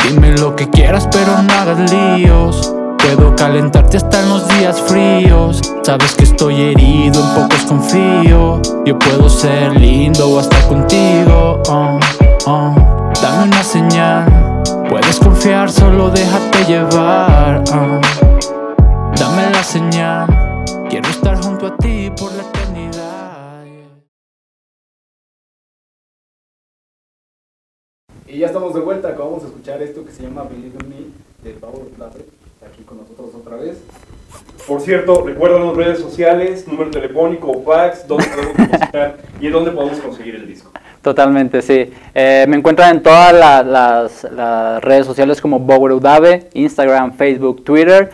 Dime 0.05 0.31
lo 0.37 0.53
que 0.53 0.69
quieras, 0.69 1.07
pero 1.09 1.41
no 1.41 1.53
hagas 1.53 1.89
líos. 1.89 2.75
Puedo 2.97 3.33
calentarte 3.37 3.95
hasta 3.95 4.21
en 4.21 4.27
los 4.27 4.45
días 4.49 4.81
fríos. 4.81 5.61
Sabes 5.83 6.13
que 6.15 6.25
estoy 6.25 6.59
herido, 6.61 7.21
en 7.23 7.41
pocos 7.41 7.61
confío. 7.65 8.61
Yo 8.85 8.99
puedo 8.99 9.29
ser 9.29 9.79
lindo 9.79 10.27
o 10.27 10.39
hasta 10.39 10.59
contigo. 10.67 11.61
oh, 11.69 11.97
oh. 12.47 12.75
Dame 13.21 13.43
una 13.45 13.63
señal. 13.63 14.61
Puedes 14.89 15.19
confiar, 15.19 15.71
solo 15.71 16.09
déjate 16.09 16.65
llevar. 16.65 17.63
oh. 17.73 18.01
Dame 19.17 19.49
la 19.53 19.63
señal. 19.63 20.27
Quiero 20.89 21.07
estar 21.07 21.41
junto 21.41 21.67
a 21.67 21.77
ti 21.77 22.11
por 22.19 22.29
la 22.33 22.43
Y 28.31 28.37
ya 28.37 28.47
estamos 28.47 28.73
de 28.73 28.79
vuelta, 28.79 29.09
acabamos 29.09 29.41
de 29.41 29.49
escuchar 29.49 29.81
esto 29.81 30.05
que 30.05 30.11
se 30.11 30.23
llama 30.23 30.43
Believe 30.43 30.77
in 30.81 30.89
Me 30.89 31.49
de 31.49 31.55
Pablo 31.57 31.81
Plate, 31.97 32.19
aquí 32.65 32.83
con 32.83 32.97
nosotros 32.99 33.29
otra 33.35 33.57
vez. 33.57 33.77
Por 34.65 34.79
cierto, 34.79 35.23
recuérdanos 35.25 35.75
redes 35.75 35.99
sociales, 35.99 36.65
número 36.67 36.91
telefónico, 36.91 37.61
fax, 37.63 38.07
dónde 38.07 38.25
podemos 38.27 38.57
depositar 38.57 39.17
y 39.41 39.47
en 39.47 39.51
dónde 39.51 39.71
podemos 39.71 39.99
conseguir 39.99 40.35
el 40.35 40.47
disco. 40.47 40.71
Totalmente, 41.01 41.61
sí. 41.61 41.91
Eh, 42.13 42.45
me 42.47 42.55
encuentran 42.57 42.95
en 42.97 43.03
todas 43.03 43.33
la- 43.33 43.63
las, 43.63 44.23
las 44.31 44.81
redes 44.81 45.05
sociales 45.05 45.41
como 45.41 45.59
Bower 45.59 45.91
Udave, 45.93 46.47
Instagram, 46.53 47.13
Facebook, 47.13 47.63
Twitter. 47.65 48.11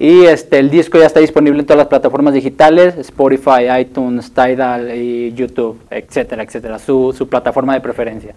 Y 0.00 0.24
este, 0.24 0.58
el 0.58 0.70
disco 0.70 0.98
ya 0.98 1.04
está 1.06 1.20
disponible 1.20 1.60
en 1.60 1.66
todas 1.66 1.78
las 1.78 1.88
plataformas 1.88 2.32
digitales, 2.32 2.96
Spotify, 2.96 3.68
iTunes, 3.78 4.32
Tidal 4.32 4.96
y 4.96 5.32
YouTube, 5.34 5.78
etcétera, 5.90 6.42
etcétera. 6.42 6.78
Su, 6.78 7.14
su 7.16 7.28
plataforma 7.28 7.74
de 7.74 7.82
preferencia. 7.82 8.34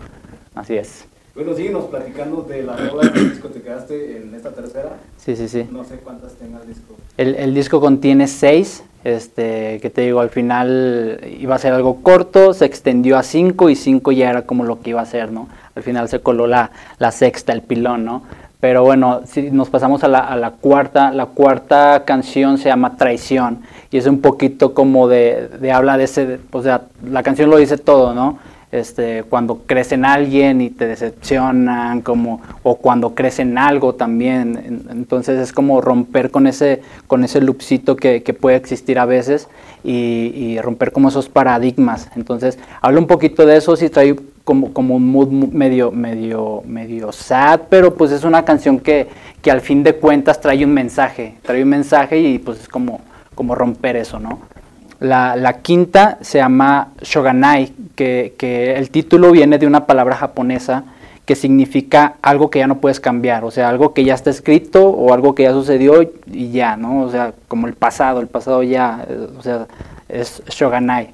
Así 0.54 0.76
es. 0.76 1.06
Bueno, 1.36 1.56
síguenos 1.56 1.86
platicando 1.86 2.44
de 2.44 2.62
las 2.62 2.92
rolas 2.92 3.12
del 3.12 3.32
disco 3.32 3.48
te 3.48 3.62
quedaste 3.62 4.18
en 4.18 4.36
esta 4.36 4.52
tercera. 4.52 4.98
Sí, 5.18 5.36
sí, 5.36 5.48
sí. 5.48 5.68
No 5.72 5.84
sé 5.84 5.96
cuántas 5.96 6.34
tenga 6.34 6.62
el 6.62 6.68
disco. 6.68 6.96
El, 7.18 7.34
el 7.34 7.56
disco 7.56 7.82
contiene 7.82 8.28
seis, 8.28 8.84
este, 9.04 9.80
que 9.82 9.90
te 9.90 10.02
digo, 10.02 10.20
al 10.20 10.30
final 10.30 11.20
iba 11.40 11.56
a 11.56 11.58
ser 11.58 11.74
algo 11.74 12.04
corto, 12.04 12.54
se 12.54 12.66
extendió 12.66 13.18
a 13.18 13.24
cinco 13.24 13.72
y 13.72 13.76
cinco 13.76 14.12
ya 14.12 14.30
era 14.30 14.44
como 14.44 14.64
lo 14.64 14.82
que 14.82 14.92
iba 14.92 15.02
a 15.02 15.06
ser, 15.08 15.32
¿no? 15.32 15.50
Al 15.74 15.82
final 15.82 16.08
se 16.08 16.20
coló 16.20 16.46
la, 16.46 16.70
la 17.00 17.12
sexta, 17.12 17.52
el 17.52 17.64
pilón, 17.64 18.06
¿no? 18.06 18.22
Pero 18.60 18.84
bueno, 18.84 19.22
si 19.26 19.50
nos 19.50 19.72
pasamos 19.72 20.04
a 20.04 20.08
la, 20.08 20.20
a 20.20 20.36
la 20.36 20.52
cuarta, 20.52 21.12
la 21.12 21.26
cuarta 21.26 22.04
canción 22.06 22.60
se 22.60 22.70
llama 22.70 22.96
Traición 22.96 23.62
y 23.90 23.98
es 23.98 24.06
un 24.06 24.22
poquito 24.22 24.76
como 24.76 25.08
de, 25.08 25.50
de 25.60 25.72
habla 25.72 25.98
de 25.98 26.04
ese, 26.04 26.40
o 26.52 26.62
sea, 26.62 26.84
la 27.04 27.24
canción 27.24 27.50
lo 27.50 27.58
dice 27.58 27.80
todo, 27.80 28.14
¿no? 28.14 28.38
Este, 28.74 29.22
cuando 29.24 29.62
crees 29.68 29.92
en 29.92 30.04
alguien 30.04 30.60
y 30.60 30.72
te 30.72 30.88
decepcionan, 30.88 32.02
como, 32.02 32.42
o 32.64 32.76
cuando 32.78 33.14
crees 33.14 33.38
en 33.38 33.58
algo 33.60 33.94
también. 33.94 34.58
En- 34.66 34.88
Entonces 34.90 35.40
es 35.40 35.54
como 35.54 35.80
romper 35.80 36.32
con 36.32 36.48
ese, 36.48 36.82
con 37.06 37.24
ese 37.24 37.40
loopcito 37.40 37.96
que, 37.96 38.24
que 38.24 38.34
puede 38.34 38.56
existir 38.58 38.98
a 38.98 39.06
veces 39.06 39.48
y, 39.84 40.32
y 40.36 40.60
romper 40.60 40.92
como 40.92 41.10
esos 41.10 41.30
paradigmas. 41.30 42.10
Entonces 42.16 42.58
habla 42.82 43.00
un 43.00 43.06
poquito 43.08 43.46
de 43.46 43.58
eso, 43.58 43.76
sí 43.76 43.90
trae 43.90 44.16
como, 44.44 44.74
como 44.74 44.96
un 44.96 45.08
mood 45.12 45.28
medio, 45.30 45.92
medio, 45.92 46.64
medio 46.66 47.12
sad, 47.12 47.62
pero 47.70 47.94
pues 47.94 48.12
es 48.12 48.24
una 48.24 48.44
canción 48.44 48.80
que, 48.80 49.08
que 49.44 49.52
al 49.52 49.62
fin 49.62 49.84
de 49.84 49.94
cuentas 49.96 50.42
trae 50.42 50.66
un 50.66 50.74
mensaje, 50.74 51.36
trae 51.44 51.62
un 51.62 51.70
mensaje 51.70 52.18
y 52.20 52.40
pues 52.40 52.62
es 52.62 52.68
como, 52.68 53.02
como 53.36 53.54
romper 53.54 53.98
eso, 53.98 54.20
¿no? 54.20 54.40
La, 55.04 55.36
la 55.36 55.62
quinta 55.62 56.18
se 56.22 56.38
llama 56.38 56.94
Shoganai, 57.02 57.74
que, 57.94 58.36
que 58.38 58.76
el 58.76 58.90
título 58.90 59.32
viene 59.32 59.58
de 59.58 59.68
una 59.68 59.86
palabra 59.86 60.16
japonesa 60.16 60.86
que 61.26 61.36
significa 61.36 62.16
algo 62.22 62.50
que 62.50 62.60
ya 62.60 62.68
no 62.68 62.80
puedes 62.80 63.02
cambiar, 63.02 63.44
o 63.44 63.52
sea, 63.52 63.68
algo 63.68 63.94
que 63.94 64.06
ya 64.06 64.14
está 64.14 64.30
escrito 64.30 64.90
o 64.90 65.14
algo 65.14 65.36
que 65.36 65.44
ya 65.44 65.52
sucedió 65.52 66.10
y 66.26 66.52
ya, 66.52 66.78
¿no? 66.78 67.02
O 67.02 67.10
sea, 67.10 67.34
como 67.50 67.68
el 67.68 67.74
pasado, 67.74 68.22
el 68.22 68.28
pasado 68.28 68.64
ya, 68.64 69.06
eh, 69.10 69.28
o 69.38 69.42
sea, 69.42 69.68
es 70.08 70.42
Shoganai, 70.48 71.12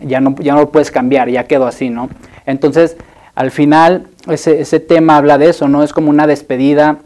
ya 0.00 0.20
no, 0.20 0.36
ya 0.38 0.54
no 0.54 0.60
lo 0.60 0.70
puedes 0.70 0.90
cambiar, 0.92 1.28
ya 1.28 1.44
quedó 1.44 1.66
así, 1.66 1.90
¿no? 1.90 2.08
Entonces, 2.46 2.96
al 3.34 3.50
final, 3.50 4.06
ese, 4.28 4.60
ese 4.60 4.78
tema 4.78 5.16
habla 5.16 5.38
de 5.38 5.50
eso, 5.50 5.66
¿no? 5.66 5.82
Es 5.82 5.92
como 5.92 6.10
una 6.10 6.28
despedida 6.28 6.98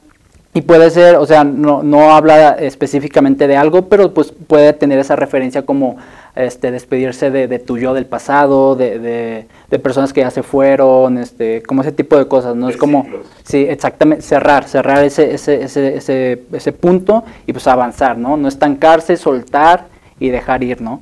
y 0.54 0.62
puede 0.62 0.90
ser, 0.90 1.16
o 1.16 1.26
sea, 1.26 1.44
no, 1.44 1.82
no 1.82 2.12
habla 2.14 2.52
específicamente 2.52 3.46
de 3.46 3.56
algo, 3.56 3.88
pero 3.88 4.12
pues 4.14 4.32
puede 4.46 4.72
tener 4.72 4.98
esa 4.98 5.14
referencia 5.14 5.62
como 5.62 5.96
este, 6.34 6.70
despedirse 6.70 7.30
de, 7.30 7.46
de 7.48 7.58
tu 7.58 7.76
yo 7.78 7.94
del 7.94 8.06
pasado, 8.06 8.74
de, 8.74 8.98
de- 8.98 9.46
de 9.70 9.78
personas 9.78 10.12
que 10.12 10.20
ya 10.22 10.30
se 10.30 10.42
fueron, 10.42 11.18
este, 11.18 11.62
como 11.62 11.82
ese 11.82 11.92
tipo 11.92 12.16
de 12.16 12.26
cosas, 12.26 12.56
¿no? 12.56 12.70
Es 12.70 12.76
como, 12.78 13.04
ciclos. 13.04 13.26
sí, 13.44 13.66
exactamente, 13.68 14.22
cerrar, 14.22 14.64
cerrar 14.64 15.04
ese, 15.04 15.34
ese, 15.34 15.62
ese, 15.62 15.96
ese, 15.96 16.42
ese 16.52 16.72
punto 16.72 17.24
y 17.46 17.52
pues 17.52 17.66
avanzar, 17.66 18.16
¿no? 18.16 18.36
No 18.38 18.48
estancarse, 18.48 19.16
soltar 19.18 19.86
y 20.18 20.30
dejar 20.30 20.64
ir, 20.64 20.80
¿no? 20.80 21.00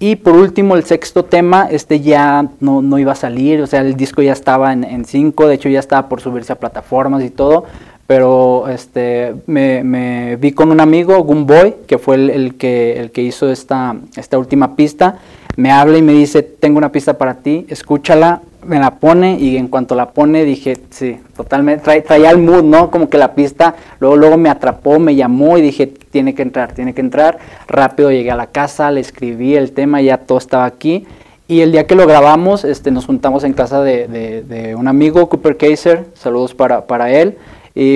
Y 0.00 0.16
por 0.16 0.34
último, 0.34 0.74
el 0.74 0.84
sexto 0.84 1.24
tema, 1.24 1.68
este 1.70 2.00
ya 2.00 2.46
no, 2.60 2.82
no 2.82 2.98
iba 2.98 3.12
a 3.12 3.16
salir, 3.16 3.62
o 3.62 3.66
sea, 3.68 3.80
el 3.82 3.96
disco 3.96 4.20
ya 4.22 4.32
estaba 4.32 4.72
en, 4.72 4.82
en 4.84 5.04
cinco, 5.04 5.46
de 5.46 5.54
hecho 5.54 5.68
ya 5.68 5.78
estaba 5.80 6.08
por 6.08 6.20
subirse 6.20 6.52
a 6.52 6.56
plataformas 6.56 7.22
y 7.22 7.30
todo, 7.30 7.64
pero 8.08 8.68
este, 8.68 9.34
me, 9.46 9.84
me 9.84 10.36
vi 10.36 10.52
con 10.52 10.72
un 10.72 10.80
amigo, 10.80 11.22
Boy, 11.22 11.74
que 11.86 11.98
fue 11.98 12.14
el, 12.14 12.30
el 12.30 12.54
que, 12.54 12.98
el 12.98 13.10
que 13.10 13.20
hizo 13.20 13.50
esta, 13.50 13.96
esta 14.16 14.38
última 14.38 14.76
pista, 14.76 15.18
me 15.56 15.70
habla 15.70 15.98
y 15.98 16.02
me 16.02 16.14
dice, 16.14 16.42
tengo 16.42 16.78
una 16.78 16.90
pista 16.90 17.18
para 17.18 17.34
ti, 17.34 17.66
escúchala, 17.68 18.40
me 18.64 18.78
la 18.78 18.92
pone 18.94 19.38
y 19.38 19.58
en 19.58 19.68
cuanto 19.68 19.94
la 19.94 20.08
pone 20.12 20.46
dije, 20.46 20.78
sí, 20.88 21.18
totalmente, 21.36 21.84
trae- 21.84 22.02
traía 22.02 22.30
el 22.30 22.38
mood, 22.38 22.62
¿no? 22.64 22.90
Como 22.90 23.10
que 23.10 23.18
la 23.18 23.34
pista, 23.34 23.74
luego, 24.00 24.16
luego 24.16 24.38
me 24.38 24.48
atrapó, 24.48 24.98
me 24.98 25.14
llamó 25.14 25.58
y 25.58 25.60
dije, 25.60 25.86
tiene 25.86 26.34
que 26.34 26.40
entrar, 26.40 26.72
tiene 26.72 26.94
que 26.94 27.02
entrar. 27.02 27.38
Rápido 27.66 28.10
llegué 28.10 28.30
a 28.30 28.36
la 28.36 28.46
casa, 28.46 28.90
le 28.90 29.00
escribí 29.00 29.54
el 29.54 29.72
tema, 29.72 30.00
ya 30.00 30.16
todo 30.16 30.38
estaba 30.38 30.64
aquí. 30.64 31.06
Y 31.46 31.60
el 31.60 31.72
día 31.72 31.86
que 31.86 31.94
lo 31.94 32.06
grabamos, 32.06 32.64
este, 32.64 32.90
nos 32.90 33.04
juntamos 33.04 33.44
en 33.44 33.52
casa 33.52 33.82
de, 33.82 34.08
de- 34.08 34.42
de 34.44 34.74
un 34.74 34.88
amigo, 34.88 35.28
Cooper 35.28 35.58
Kaiser, 35.58 36.06
saludos 36.14 36.54
para, 36.54 36.86
para 36.86 37.10
él, 37.12 37.36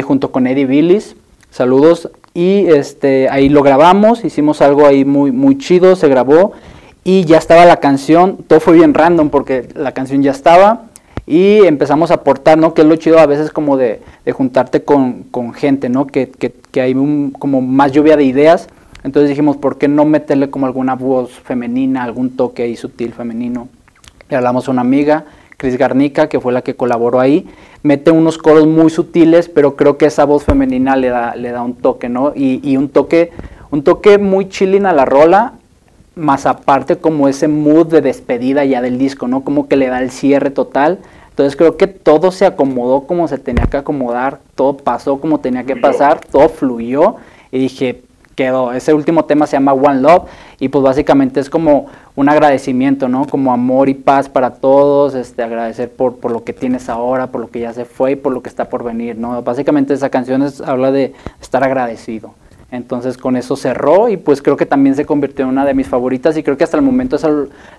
junto 0.04 0.30
con 0.30 0.46
Eddie 0.46 0.66
Billis, 0.66 1.16
saludos. 1.50 2.10
Y 2.34 2.66
este, 2.68 3.28
ahí 3.28 3.48
lo 3.48 3.62
grabamos, 3.62 4.24
hicimos 4.24 4.62
algo 4.62 4.86
ahí 4.86 5.04
muy, 5.04 5.32
muy 5.32 5.58
chido, 5.58 5.96
se 5.96 6.08
grabó 6.08 6.52
y 7.04 7.24
ya 7.24 7.38
estaba 7.38 7.64
la 7.64 7.76
canción, 7.76 8.38
todo 8.46 8.60
fue 8.60 8.74
bien 8.74 8.94
random 8.94 9.28
porque 9.28 9.68
la 9.74 9.92
canción 9.92 10.22
ya 10.22 10.30
estaba 10.30 10.84
y 11.26 11.64
empezamos 11.66 12.10
a 12.10 12.14
aportar, 12.14 12.58
¿no? 12.58 12.74
Que 12.74 12.82
es 12.82 12.88
lo 12.88 12.96
chido 12.96 13.18
a 13.18 13.26
veces 13.26 13.50
como 13.50 13.76
de, 13.76 14.00
de 14.24 14.32
juntarte 14.32 14.82
con, 14.82 15.24
con 15.24 15.52
gente, 15.52 15.88
¿no? 15.88 16.06
Que, 16.06 16.30
que, 16.30 16.80
hay 16.80 16.94
como 17.38 17.60
más 17.60 17.92
lluvia 17.92 18.16
de 18.16 18.24
ideas. 18.24 18.68
Entonces 19.04 19.28
dijimos, 19.28 19.56
¿por 19.56 19.78
qué 19.78 19.88
no 19.88 20.04
meterle 20.04 20.48
como 20.50 20.66
alguna 20.66 20.94
voz 20.94 21.32
femenina, 21.32 22.02
algún 22.02 22.36
toque 22.36 22.62
ahí 22.62 22.76
sutil 22.76 23.12
femenino? 23.12 23.68
Le 24.28 24.36
hablamos 24.36 24.68
a 24.68 24.70
una 24.70 24.80
amiga, 24.80 25.24
Cris 25.62 25.78
Garnica, 25.78 26.28
que 26.28 26.40
fue 26.40 26.52
la 26.52 26.62
que 26.62 26.74
colaboró 26.74 27.20
ahí. 27.20 27.46
Mete 27.84 28.10
unos 28.10 28.36
coros 28.36 28.66
muy 28.66 28.90
sutiles, 28.90 29.48
pero 29.48 29.76
creo 29.76 29.96
que 29.96 30.06
esa 30.06 30.24
voz 30.24 30.42
femenina 30.42 30.96
le 30.96 31.08
da, 31.08 31.36
le 31.36 31.52
da 31.52 31.62
un 31.62 31.74
toque, 31.74 32.08
¿no? 32.08 32.32
Y, 32.34 32.60
y 32.68 32.76
un 32.76 32.88
toque, 32.88 33.30
un 33.70 33.84
toque 33.84 34.18
muy 34.18 34.48
chilling 34.48 34.86
a 34.86 34.92
la 34.92 35.04
rola, 35.04 35.52
más 36.16 36.46
aparte 36.46 36.96
como 36.96 37.28
ese 37.28 37.46
mood 37.46 37.86
de 37.86 38.00
despedida 38.00 38.64
ya 38.64 38.82
del 38.82 38.98
disco, 38.98 39.28
¿no? 39.28 39.44
Como 39.44 39.68
que 39.68 39.76
le 39.76 39.86
da 39.86 40.02
el 40.02 40.10
cierre 40.10 40.50
total. 40.50 40.98
Entonces 41.30 41.54
creo 41.54 41.76
que 41.76 41.86
todo 41.86 42.32
se 42.32 42.44
acomodó 42.44 43.06
como 43.06 43.28
se 43.28 43.38
tenía 43.38 43.66
que 43.66 43.76
acomodar, 43.76 44.40
todo 44.56 44.76
pasó 44.76 45.20
como 45.20 45.38
tenía 45.38 45.62
que 45.62 45.76
pasar, 45.76 46.20
todo 46.32 46.48
fluyó 46.48 47.14
y 47.52 47.60
dije, 47.60 48.02
quedó. 48.34 48.72
Ese 48.72 48.94
último 48.94 49.24
tema 49.24 49.46
se 49.46 49.56
llama 49.56 49.72
One 49.72 50.00
Love 50.00 50.24
y 50.58 50.68
pues 50.68 50.82
básicamente 50.82 51.40
es 51.40 51.50
como 51.50 51.86
un 52.14 52.28
agradecimiento, 52.28 53.08
¿no? 53.08 53.26
Como 53.26 53.52
amor 53.52 53.88
y 53.88 53.94
paz 53.94 54.28
para 54.28 54.54
todos, 54.54 55.14
este, 55.14 55.42
agradecer 55.42 55.90
por, 55.90 56.16
por 56.16 56.30
lo 56.30 56.44
que 56.44 56.52
tienes 56.52 56.88
ahora, 56.88 57.28
por 57.28 57.40
lo 57.40 57.50
que 57.50 57.60
ya 57.60 57.72
se 57.72 57.84
fue 57.84 58.12
y 58.12 58.16
por 58.16 58.32
lo 58.32 58.42
que 58.42 58.48
está 58.48 58.68
por 58.68 58.84
venir, 58.84 59.16
¿no? 59.16 59.40
Básicamente 59.42 59.94
esa 59.94 60.10
canción 60.10 60.42
es- 60.42 60.60
habla 60.60 60.92
de 60.92 61.14
estar 61.40 61.62
agradecido. 61.64 62.34
Entonces 62.70 63.18
con 63.18 63.36
eso 63.36 63.54
cerró 63.54 64.08
y 64.08 64.16
pues 64.16 64.40
creo 64.40 64.56
que 64.56 64.64
también 64.64 64.96
se 64.96 65.04
convirtió 65.04 65.44
en 65.44 65.50
una 65.50 65.66
de 65.66 65.74
mis 65.74 65.88
favoritas 65.88 66.38
y 66.38 66.42
creo 66.42 66.56
que 66.56 66.64
hasta 66.64 66.78
el 66.78 66.82
momento 66.82 67.16
es, 67.16 67.26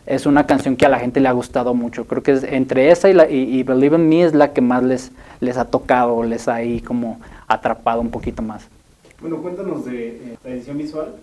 es 0.05 0.27
una 0.27 0.45
canción 0.45 0.75
que 0.75 0.85
a 0.85 0.89
la 0.89 0.99
gente 0.99 1.19
le 1.19 1.27
ha 1.27 1.31
gustado 1.31 1.73
mucho. 1.73 2.05
Creo 2.05 2.21
que 2.21 2.33
es 2.33 2.43
entre 2.43 2.91
esa 2.91 3.09
y, 3.09 3.13
la, 3.13 3.27
y 3.27 3.63
Believe 3.63 3.95
in 3.95 4.07
Me 4.07 4.21
es 4.23 4.35
la 4.35 4.53
que 4.53 4.61
más 4.61 4.83
les, 4.83 5.11
les 5.39 5.57
ha 5.57 5.65
tocado, 5.65 6.21
les 6.21 6.47
ha 6.47 6.53
ahí 6.55 6.79
como 6.79 7.19
atrapado 7.47 8.01
un 8.01 8.11
poquito 8.11 8.43
más. 8.43 8.67
Bueno, 9.23 9.37
cuéntanos 9.41 9.85
de 9.85 10.07
eh, 10.09 10.37
la 10.43 10.49
edición 10.51 10.77
visual 10.77 11.15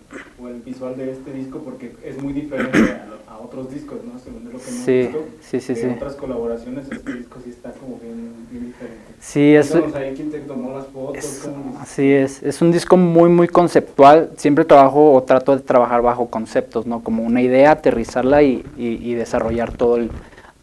o 0.43 0.47
el 0.47 0.61
visual 0.61 0.97
de 0.97 1.11
este 1.11 1.31
disco 1.31 1.59
porque 1.63 1.95
es 2.03 2.19
muy 2.21 2.33
diferente 2.33 2.79
a, 3.27 3.33
a 3.33 3.37
otros 3.37 3.71
discos, 3.71 3.99
¿no? 4.03 4.17
Según 4.17 4.45
lo 4.45 4.49
que 4.49 4.55
hemos 4.57 4.65
Sí, 4.65 5.01
visto. 5.03 5.25
sí, 5.41 5.59
sí, 5.61 5.73
de 5.75 5.79
sí. 5.79 5.95
otras 5.95 6.15
colaboraciones, 6.15 6.91
este 6.91 7.13
disco 7.13 7.39
sí 7.43 7.51
está 7.51 7.71
como 7.73 7.97
bien, 7.99 8.33
bien 8.49 8.65
diferente. 8.65 9.01
Sí, 9.19 9.53
es, 9.53 9.75
ahí 9.75 10.13
quién 10.15 10.31
te 10.31 10.39
tomó 10.39 10.71
las 10.73 10.87
fotos, 10.87 11.15
Es- 11.23 11.47
así 11.79 12.11
es, 12.11 12.41
es 12.41 12.59
un 12.63 12.71
disco 12.71 12.97
muy 12.97 13.29
muy 13.29 13.47
conceptual, 13.47 14.31
siempre 14.35 14.65
trabajo 14.65 15.13
o 15.13 15.21
trato 15.21 15.55
de 15.55 15.61
trabajar 15.61 16.01
bajo 16.01 16.27
conceptos, 16.27 16.87
¿no? 16.87 17.03
Como 17.03 17.21
una 17.21 17.43
idea, 17.43 17.69
aterrizarla 17.69 18.41
y, 18.41 18.65
y- 18.79 18.97
y 18.99 19.13
desarrollar 19.13 19.73
todo 19.77 19.97
el, 19.97 20.09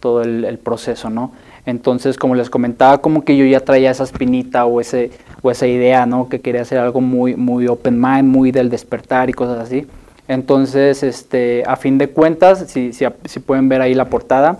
todo 0.01 0.23
el, 0.23 0.45
el 0.45 0.59
proceso, 0.59 1.09
¿no? 1.09 1.31
Entonces, 1.67 2.17
como 2.17 2.35
les 2.35 2.51
comentaba, 2.51 2.99
como 3.01 3.25
que 3.25 3.37
yo 3.37 3.45
ya 3.45 3.61
traía 3.61 3.91
esa 3.93 4.03
espinita 4.05 4.65
o, 4.65 4.81
ese, 4.81 5.11
o 5.43 5.51
esa 5.51 5.67
idea, 5.67 6.07
¿no? 6.07 6.29
Que 6.29 6.41
quería 6.41 6.63
hacer 6.63 6.79
algo 6.79 7.01
muy, 7.01 7.37
muy 7.37 7.67
open 7.69 8.01
mind, 8.01 8.25
muy 8.25 8.51
del 8.51 8.71
despertar 8.71 9.31
y 9.31 9.33
cosas 9.33 9.59
así. 9.59 9.87
Entonces, 10.27 11.03
este, 11.03 11.63
a 11.67 11.77
fin 11.77 11.97
de 11.99 12.09
cuentas, 12.09 12.67
si, 12.69 12.93
si, 12.93 13.07
si 13.25 13.41
pueden 13.41 13.69
ver 13.69 13.81
ahí 13.81 13.95
la 13.95 14.07
portada, 14.07 14.59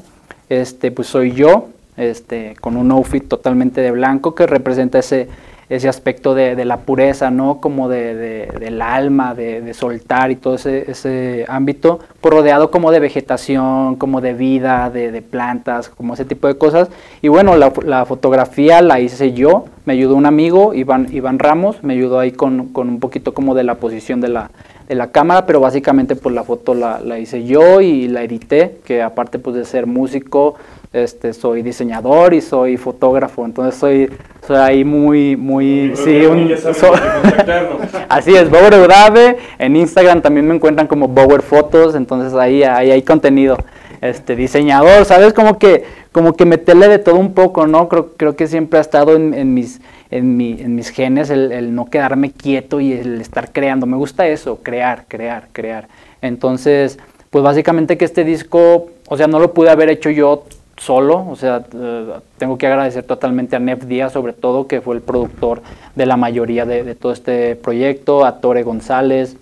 este, 0.49 0.91
pues 0.91 1.09
soy 1.09 1.33
yo, 1.33 1.69
este, 1.97 2.55
con 2.61 2.77
un 2.77 2.91
outfit 2.91 3.27
totalmente 3.27 3.81
de 3.81 3.91
blanco 3.91 4.35
que 4.35 4.47
representa 4.47 4.99
ese, 4.99 5.29
ese 5.69 5.89
aspecto 5.89 6.35
de, 6.35 6.65
la 6.65 6.79
pureza, 6.79 7.31
¿no? 7.31 7.61
Como 7.61 7.89
de, 7.89 8.49
del 8.59 8.81
alma, 8.81 9.35
de, 9.35 9.75
soltar 9.75 10.31
y 10.31 10.37
todo 10.37 10.55
ese, 10.55 10.91
ese 10.91 11.45
ámbito, 11.49 12.01
por 12.21 12.33
rodeado 12.33 12.71
como 12.71 12.91
de 12.91 13.01
vegetación, 13.01 13.97
como 13.97 14.21
de 14.21 14.33
vida, 14.33 14.91
de, 14.91 15.23
plantas, 15.23 15.89
como 15.89 16.15
ese 16.15 16.25
tipo 16.25 16.47
de 16.49 16.57
cosas. 16.57 16.89
Y 17.21 17.29
bueno, 17.29 17.57
la, 17.57 18.05
fotografía 18.07 18.81
la 18.81 19.01
hice 19.01 19.33
yo, 19.33 19.67
me 19.85 19.93
ayudó 19.93 20.15
un 20.15 20.27
amigo, 20.27 20.75
Iván, 20.75 21.09
Iván 21.13 21.39
Ramos, 21.39 21.83
me 21.83 21.95
ayudó 21.95 22.19
ahí 22.19 22.33
con, 22.33 22.69
con 22.69 22.89
un 22.89 23.01
poquito 23.01 23.35
como 23.35 23.55
de 23.55 23.65
la 23.65 23.75
posición 23.75 24.21
de 24.21 24.29
la, 24.29 24.51
de 24.89 24.95
la 24.95 25.13
cámara, 25.13 25.45
pero 25.45 25.61
básicamente 25.61 26.17
pues 26.17 26.35
la 26.35 26.45
foto 26.45 26.75
la, 26.75 27.01
la, 27.01 27.19
hice 27.19 27.45
yo 27.45 27.83
y 27.83 28.09
la 28.09 28.23
edité, 28.23 28.79
que 28.85 29.03
aparte 29.03 29.39
pues 29.39 29.55
de 29.55 29.67
ser 29.67 29.87
músico, 29.87 30.55
este, 30.93 31.35
soy 31.35 31.63
diseñador 31.63 32.33
y 32.33 32.41
soy 32.41 32.79
fotógrafo, 32.79 33.45
entonces 33.45 33.79
soy, 33.79 34.11
soy 34.49 34.57
ahí 34.57 34.83
muy, 34.83 35.37
muy, 35.37 35.93
sí, 35.95 36.25
un, 36.25 36.51
así 38.09 38.35
es, 38.35 38.49
Bower 38.49 38.81
Udave, 38.81 39.37
en 39.59 39.77
Instagram 39.77 40.23
también 40.23 40.49
me 40.49 40.55
encuentran 40.55 40.87
como 40.87 41.07
Bower 41.07 41.43
Fotos, 41.43 41.95
entonces 41.95 42.33
ahí, 42.33 42.63
ahí 42.63 42.91
hay 42.91 43.03
contenido, 43.03 43.59
este, 44.01 44.37
diseñador, 44.37 45.05
¿sabes? 45.05 45.35
Como 45.35 45.59
que, 45.59 45.85
como 46.13 46.33
que 46.33 46.47
meterle 46.47 46.89
de 46.89 46.99
todo 46.99 47.17
un 47.17 47.35
poco, 47.35 47.67
¿no? 47.67 47.91
Creo, 47.91 48.15
creo 48.17 48.37
que 48.37 48.47
siempre 48.47 48.79
ha 48.79 48.81
estado 48.81 49.15
en, 49.17 49.35
en 49.35 49.53
mis, 49.53 49.83
en, 50.11 50.39
mi, 50.39 50.53
en 50.59 50.75
mis 50.75 50.89
genes 50.89 51.29
el, 51.29 51.53
el 51.53 51.75
no 51.75 51.91
quedarme 51.91 52.31
quieto 52.31 52.81
y 52.81 52.95
el 52.95 53.21
estar 53.21 53.53
creando, 53.53 53.85
me 53.85 53.99
gusta 53.99 54.27
eso, 54.29 54.61
crear, 54.63 55.05
crear, 55.09 55.49
crear, 55.53 55.89
entonces, 56.23 56.99
pues 57.29 57.45
básicamente 57.45 57.99
que 57.99 58.07
este 58.07 58.25
disco, 58.25 58.87
o 59.09 59.17
sea, 59.19 59.27
no 59.27 59.41
lo 59.41 59.53
pude 59.53 59.69
haber 59.69 59.91
hecho 59.91 60.09
yo 60.09 60.45
solo, 60.79 61.27
o 61.29 61.37
sea, 61.37 61.65
eh, 61.75 62.13
tengo 62.39 62.57
que 62.57 62.67
agradecer 62.67 63.05
totalmente 63.05 63.57
a 63.57 63.59
Nef 63.59 63.85
Díaz, 63.85 64.13
sobre 64.13 64.33
todo, 64.33 64.67
que 64.67 64.81
fue 64.81 64.97
el 64.97 65.03
productor 65.03 65.63
de 65.95 66.07
la 66.07 66.17
mayoría 66.17 66.65
de, 66.65 66.95
todo 66.95 67.13
este 67.13 67.57
proyecto, 67.57 68.25
a 68.25 68.41
Tore 68.41 68.63
González, 68.63 69.37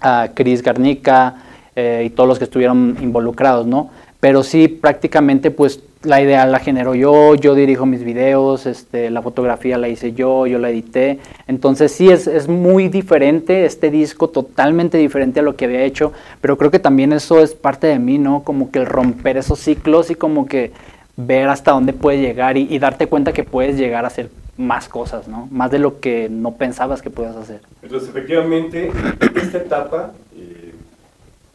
a 0.00 0.28
Cris 0.34 0.62
Garnica 0.62 1.36
eh, 1.76 2.04
y 2.06 2.10
todos 2.10 2.28
los 2.28 2.38
que 2.38 2.44
estuvieron 2.44 2.96
involucrados, 3.00 3.66
¿no? 3.66 3.90
Pero 4.20 4.42
sí, 4.42 4.68
prácticamente, 4.68 5.50
pues 5.50 5.80
la 6.02 6.20
idea 6.22 6.46
la 6.46 6.60
genero 6.60 6.94
yo, 6.94 7.34
yo 7.34 7.54
dirijo 7.54 7.84
mis 7.84 8.04
videos, 8.04 8.64
este, 8.64 9.10
la 9.10 9.20
fotografía 9.20 9.76
la 9.76 9.88
hice 9.88 10.12
yo, 10.12 10.46
yo 10.46 10.58
la 10.58 10.70
edité. 10.70 11.18
Entonces 11.46 11.92
sí, 11.92 12.08
es, 12.08 12.26
es, 12.26 12.48
muy 12.48 12.88
diferente 12.88 13.64
este 13.64 13.90
disco, 13.90 14.28
totalmente 14.28 14.96
diferente 14.96 15.40
a 15.40 15.42
lo 15.42 15.56
que 15.56 15.66
había 15.66 15.82
hecho, 15.82 16.12
pero 16.40 16.56
creo 16.56 16.70
que 16.70 16.78
también 16.78 17.12
eso 17.12 17.40
es 17.40 17.54
parte 17.54 17.86
de 17.86 17.98
mí, 17.98 18.18
¿no? 18.18 18.42
Como 18.44 18.70
que 18.70 18.78
el 18.78 18.86
romper 18.86 19.36
esos 19.36 19.58
ciclos 19.58 20.10
y 20.10 20.14
como 20.14 20.46
que 20.46 20.72
ver 21.16 21.48
hasta 21.48 21.72
dónde 21.72 21.92
puedes 21.92 22.20
llegar 22.20 22.56
y, 22.56 22.78
darte 22.78 23.06
cuenta 23.06 23.32
que 23.32 23.44
puedes 23.44 23.76
llegar 23.76 24.04
a 24.04 24.08
hacer 24.08 24.30
más 24.56 24.88
cosas, 24.88 25.28
¿no? 25.28 25.48
Más 25.50 25.70
de 25.70 25.78
lo 25.78 26.00
que 26.00 26.28
no 26.30 26.52
pensabas 26.52 27.02
que 27.02 27.10
podías 27.10 27.36
hacer. 27.36 27.60
Entonces, 27.82 28.08
efectivamente, 28.08 28.90
esta 29.36 29.58
etapa, 29.58 30.12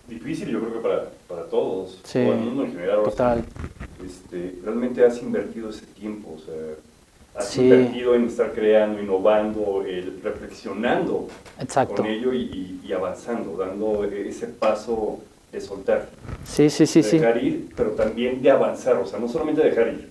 difícil 0.07 0.49
yo 0.49 0.59
creo 0.59 0.73
que 0.73 0.79
para, 0.79 1.09
para 1.27 1.43
todos, 1.45 2.01
todo 2.03 2.33
el 2.33 2.39
mundo 2.39 2.63
en 2.65 2.71
general, 2.71 3.03
total. 3.03 3.43
Este, 4.05 4.59
realmente 4.63 5.03
has 5.03 5.21
invertido 5.21 5.69
ese 5.69 5.85
tiempo, 5.87 6.35
o 6.35 6.39
sea, 6.39 6.53
has 7.35 7.57
invertido 7.57 8.15
en 8.15 8.25
estar 8.25 8.53
creando, 8.53 9.01
innovando, 9.01 9.83
reflexionando 10.23 11.27
con 11.95 12.05
ello 12.05 12.33
y, 12.33 12.91
avanzando, 12.93 13.57
dando 13.57 14.03
ese 14.05 14.47
paso 14.47 15.19
de 15.51 15.59
soltar. 15.59 16.09
Sí, 16.45 16.69
sí, 16.69 16.85
sí. 16.85 17.01
De 17.01 17.11
dejar 17.11 17.43
ir, 17.43 17.69
pero 17.75 17.91
también 17.91 18.41
de 18.41 18.51
avanzar, 18.51 18.97
o 18.97 19.05
sea, 19.05 19.19
no 19.19 19.27
solamente 19.27 19.63
dejar 19.63 19.87
ir, 19.87 20.09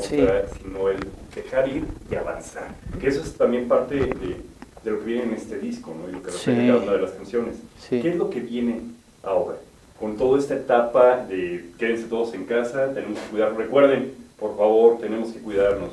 sino 0.00 0.88
el 0.88 0.98
dejar 1.34 1.68
ir 1.68 1.84
y 2.10 2.14
avanzar. 2.14 2.74
Que 3.00 3.08
eso 3.08 3.22
es 3.22 3.34
también 3.34 3.68
parte 3.68 3.96
de, 3.96 4.36
lo 4.84 4.98
que 4.98 5.04
viene 5.04 5.22
en 5.24 5.34
este 5.34 5.58
disco, 5.58 5.94
¿no? 5.94 6.08
Y 6.08 6.12
lo 6.12 6.22
que 6.22 6.30
cada 6.30 6.76
una 6.76 6.92
de 6.92 7.02
las 7.02 7.12
canciones. 7.12 7.56
¿Qué 7.88 8.08
es 8.08 8.16
lo 8.16 8.28
que 8.28 8.40
viene 8.40 8.80
ahora? 9.22 9.56
con 10.00 10.16
toda 10.16 10.38
esta 10.38 10.54
etapa 10.54 11.18
de 11.28 11.72
quédense 11.78 12.04
todos 12.04 12.32
en 12.32 12.46
casa, 12.46 12.92
tenemos 12.94 13.18
que 13.18 13.28
cuidar. 13.28 13.54
Recuerden, 13.54 14.14
por 14.38 14.56
favor, 14.56 14.98
tenemos 14.98 15.28
que 15.28 15.40
cuidarnos. 15.40 15.90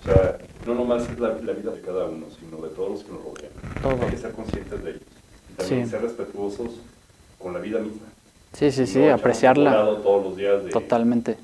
O 0.00 0.04
sea, 0.04 0.38
no 0.66 0.74
nomás 0.74 1.02
es 1.10 1.18
la, 1.20 1.28
vida 1.28 1.70
de 1.70 1.80
cada 1.82 2.06
uno, 2.06 2.24
sino 2.40 2.56
de 2.62 2.70
todos 2.70 2.90
los 2.90 3.04
que 3.04 3.12
nos 3.12 3.22
rodean. 3.22 4.02
Hay 4.02 4.10
que 4.10 4.16
ser 4.16 4.32
conscientes 4.32 4.82
de 4.82 4.90
ellos. 4.92 5.02
Y 5.50 5.52
también 5.52 5.88
ser 5.90 6.00
respetuosos 6.00 6.80
con 7.38 7.52
la 7.52 7.58
vida 7.58 7.80
misma. 7.80 8.06
Sí, 8.54 8.72
sí, 8.72 8.86
sí, 8.86 9.06
apreciarla. 9.06 9.72
Todos 10.02 10.24
los 10.24 10.36
días 10.38 10.62
Totalmente. 10.72 11.36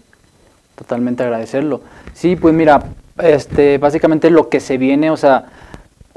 Totalmente 0.75 1.23
agradecerlo. 1.23 1.83
Sí, 2.15 2.37
pues 2.37 2.55
mira, 2.55 2.83
este, 3.19 3.77
básicamente 3.77 4.31
lo 4.31 4.49
que 4.49 4.61
se 4.61 4.79
viene, 4.79 5.11
o 5.11 5.19
sea, 5.19 5.53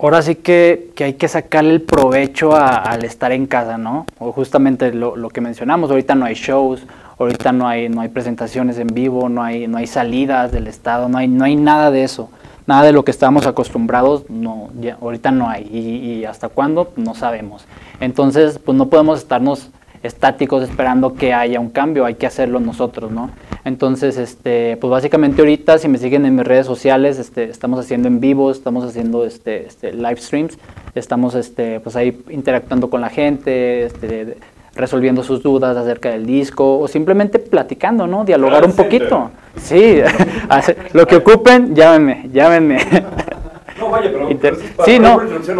ahora 0.01 0.21
sí 0.21 0.35
que, 0.35 0.91
hay 0.99 1.13
que 1.13 1.27
sacarle 1.27 1.73
el 1.73 1.81
provecho 1.81 2.55
al 2.55 3.03
estar 3.03 3.31
en 3.31 3.47
casa, 3.47 3.77
¿no? 3.77 4.05
O 4.17 4.31
justamente 4.31 4.93
lo, 4.93 5.29
que 5.29 5.41
mencionamos, 5.41 5.91
ahorita 5.91 6.15
no 6.15 6.25
hay 6.25 6.35
shows, 6.35 6.85
ahorita 7.17 7.51
no 7.51 7.67
hay, 7.67 7.89
no 7.89 8.01
hay 8.01 8.09
presentaciones 8.09 8.77
en 8.79 8.87
vivo, 8.87 9.29
no 9.29 9.43
hay, 9.43 9.67
no 9.67 9.77
hay 9.77 9.87
salidas 9.87 10.51
del 10.51 10.67
estado, 10.67 11.09
no 11.09 11.17
hay, 11.17 11.27
no 11.27 11.43
hay 11.45 11.55
nada 11.55 11.91
de 11.91 12.03
eso. 12.03 12.29
Nada 12.65 12.83
de 12.83 12.91
lo 12.91 13.03
que 13.03 13.09
estábamos 13.09 13.47
acostumbrados, 13.47 14.29
no, 14.29 14.69
ahorita 15.01 15.31
no 15.31 15.49
hay. 15.49 15.67
Y, 15.71 16.19
y 16.19 16.25
hasta 16.25 16.49
cuándo, 16.49 16.93
no 16.97 17.15
sabemos. 17.15 17.65
Entonces, 17.99 18.59
pues 18.59 18.77
no 18.77 18.89
podemos 18.89 19.17
estarnos 19.17 19.71
estáticos 20.03 20.63
esperando 20.63 21.13
que 21.13 21.33
haya 21.33 21.59
un 21.59 21.69
cambio, 21.69 22.05
hay 22.05 22.15
que 22.15 22.25
hacerlo 22.25 22.59
nosotros, 22.59 23.11
¿no? 23.11 23.31
Entonces, 23.65 24.17
este, 24.17 24.77
pues 24.77 24.89
básicamente 24.89 25.41
ahorita, 25.41 25.77
si 25.77 25.87
me 25.87 25.97
siguen 25.97 26.25
en 26.25 26.35
mis 26.35 26.45
redes 26.45 26.65
sociales, 26.65 27.19
este, 27.19 27.45
estamos 27.45 27.79
haciendo 27.79 28.07
en 28.07 28.19
vivo, 28.19 28.51
estamos 28.51 28.85
haciendo 28.85 29.25
este, 29.25 29.67
este, 29.67 29.93
live 29.93 30.17
streams, 30.17 30.57
estamos 30.95 31.35
este, 31.35 31.79
pues 31.79 31.95
ahí 31.95 32.21
interactuando 32.29 32.89
con 32.89 33.01
la 33.01 33.09
gente, 33.09 33.83
este, 33.83 34.37
resolviendo 34.75 35.23
sus 35.23 35.43
dudas 35.43 35.75
acerca 35.75 36.09
del 36.09 36.25
disco 36.25 36.79
o 36.79 36.87
simplemente 36.87 37.39
platicando, 37.39 38.07
¿no? 38.07 38.23
Dialogar 38.23 38.65
un 38.65 38.73
poquito. 38.73 39.31
Sí, 39.57 39.99
lo 40.93 41.05
que 41.05 41.17
ocupen, 41.17 41.75
llámenme, 41.75 42.29
llámenme. 42.31 42.79
No, 43.89 43.95
vaya, 43.95 44.11
pero, 44.11 44.29
Inter 44.31 44.55
sí, 44.55 44.99
no. 44.99 45.17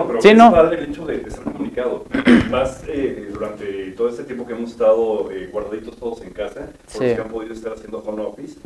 pero 0.07 0.21
sí, 0.21 0.33
no. 0.33 0.71
el 0.71 0.83
hecho 0.83 1.05
de, 1.05 1.15
estar 1.15 1.43
comunicado. 1.43 2.05
Más 2.51 2.83
eh, 2.87 3.29
durante 3.31 3.91
todo 3.91 4.09
este 4.09 4.23
tiempo 4.23 4.45
que 4.45 4.53
hemos 4.53 4.71
estado 4.71 5.31
eh, 5.31 5.49
guardaditos 5.51 5.97
todos 5.97 6.21
en 6.21 6.31
casa, 6.31 6.69
porque 6.91 7.15
sí. 7.15 7.21
han 7.21 7.29
podido 7.29 7.53
estar 7.53 7.73
haciendo 7.73 7.99
home 7.99 8.23
office, 8.23 8.57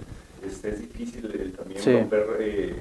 este, 0.45 0.69
es 0.69 0.79
difícil 0.81 1.31
eh, 1.33 1.53
también 1.55 2.01
romper 2.01 2.37
eh, 2.39 2.75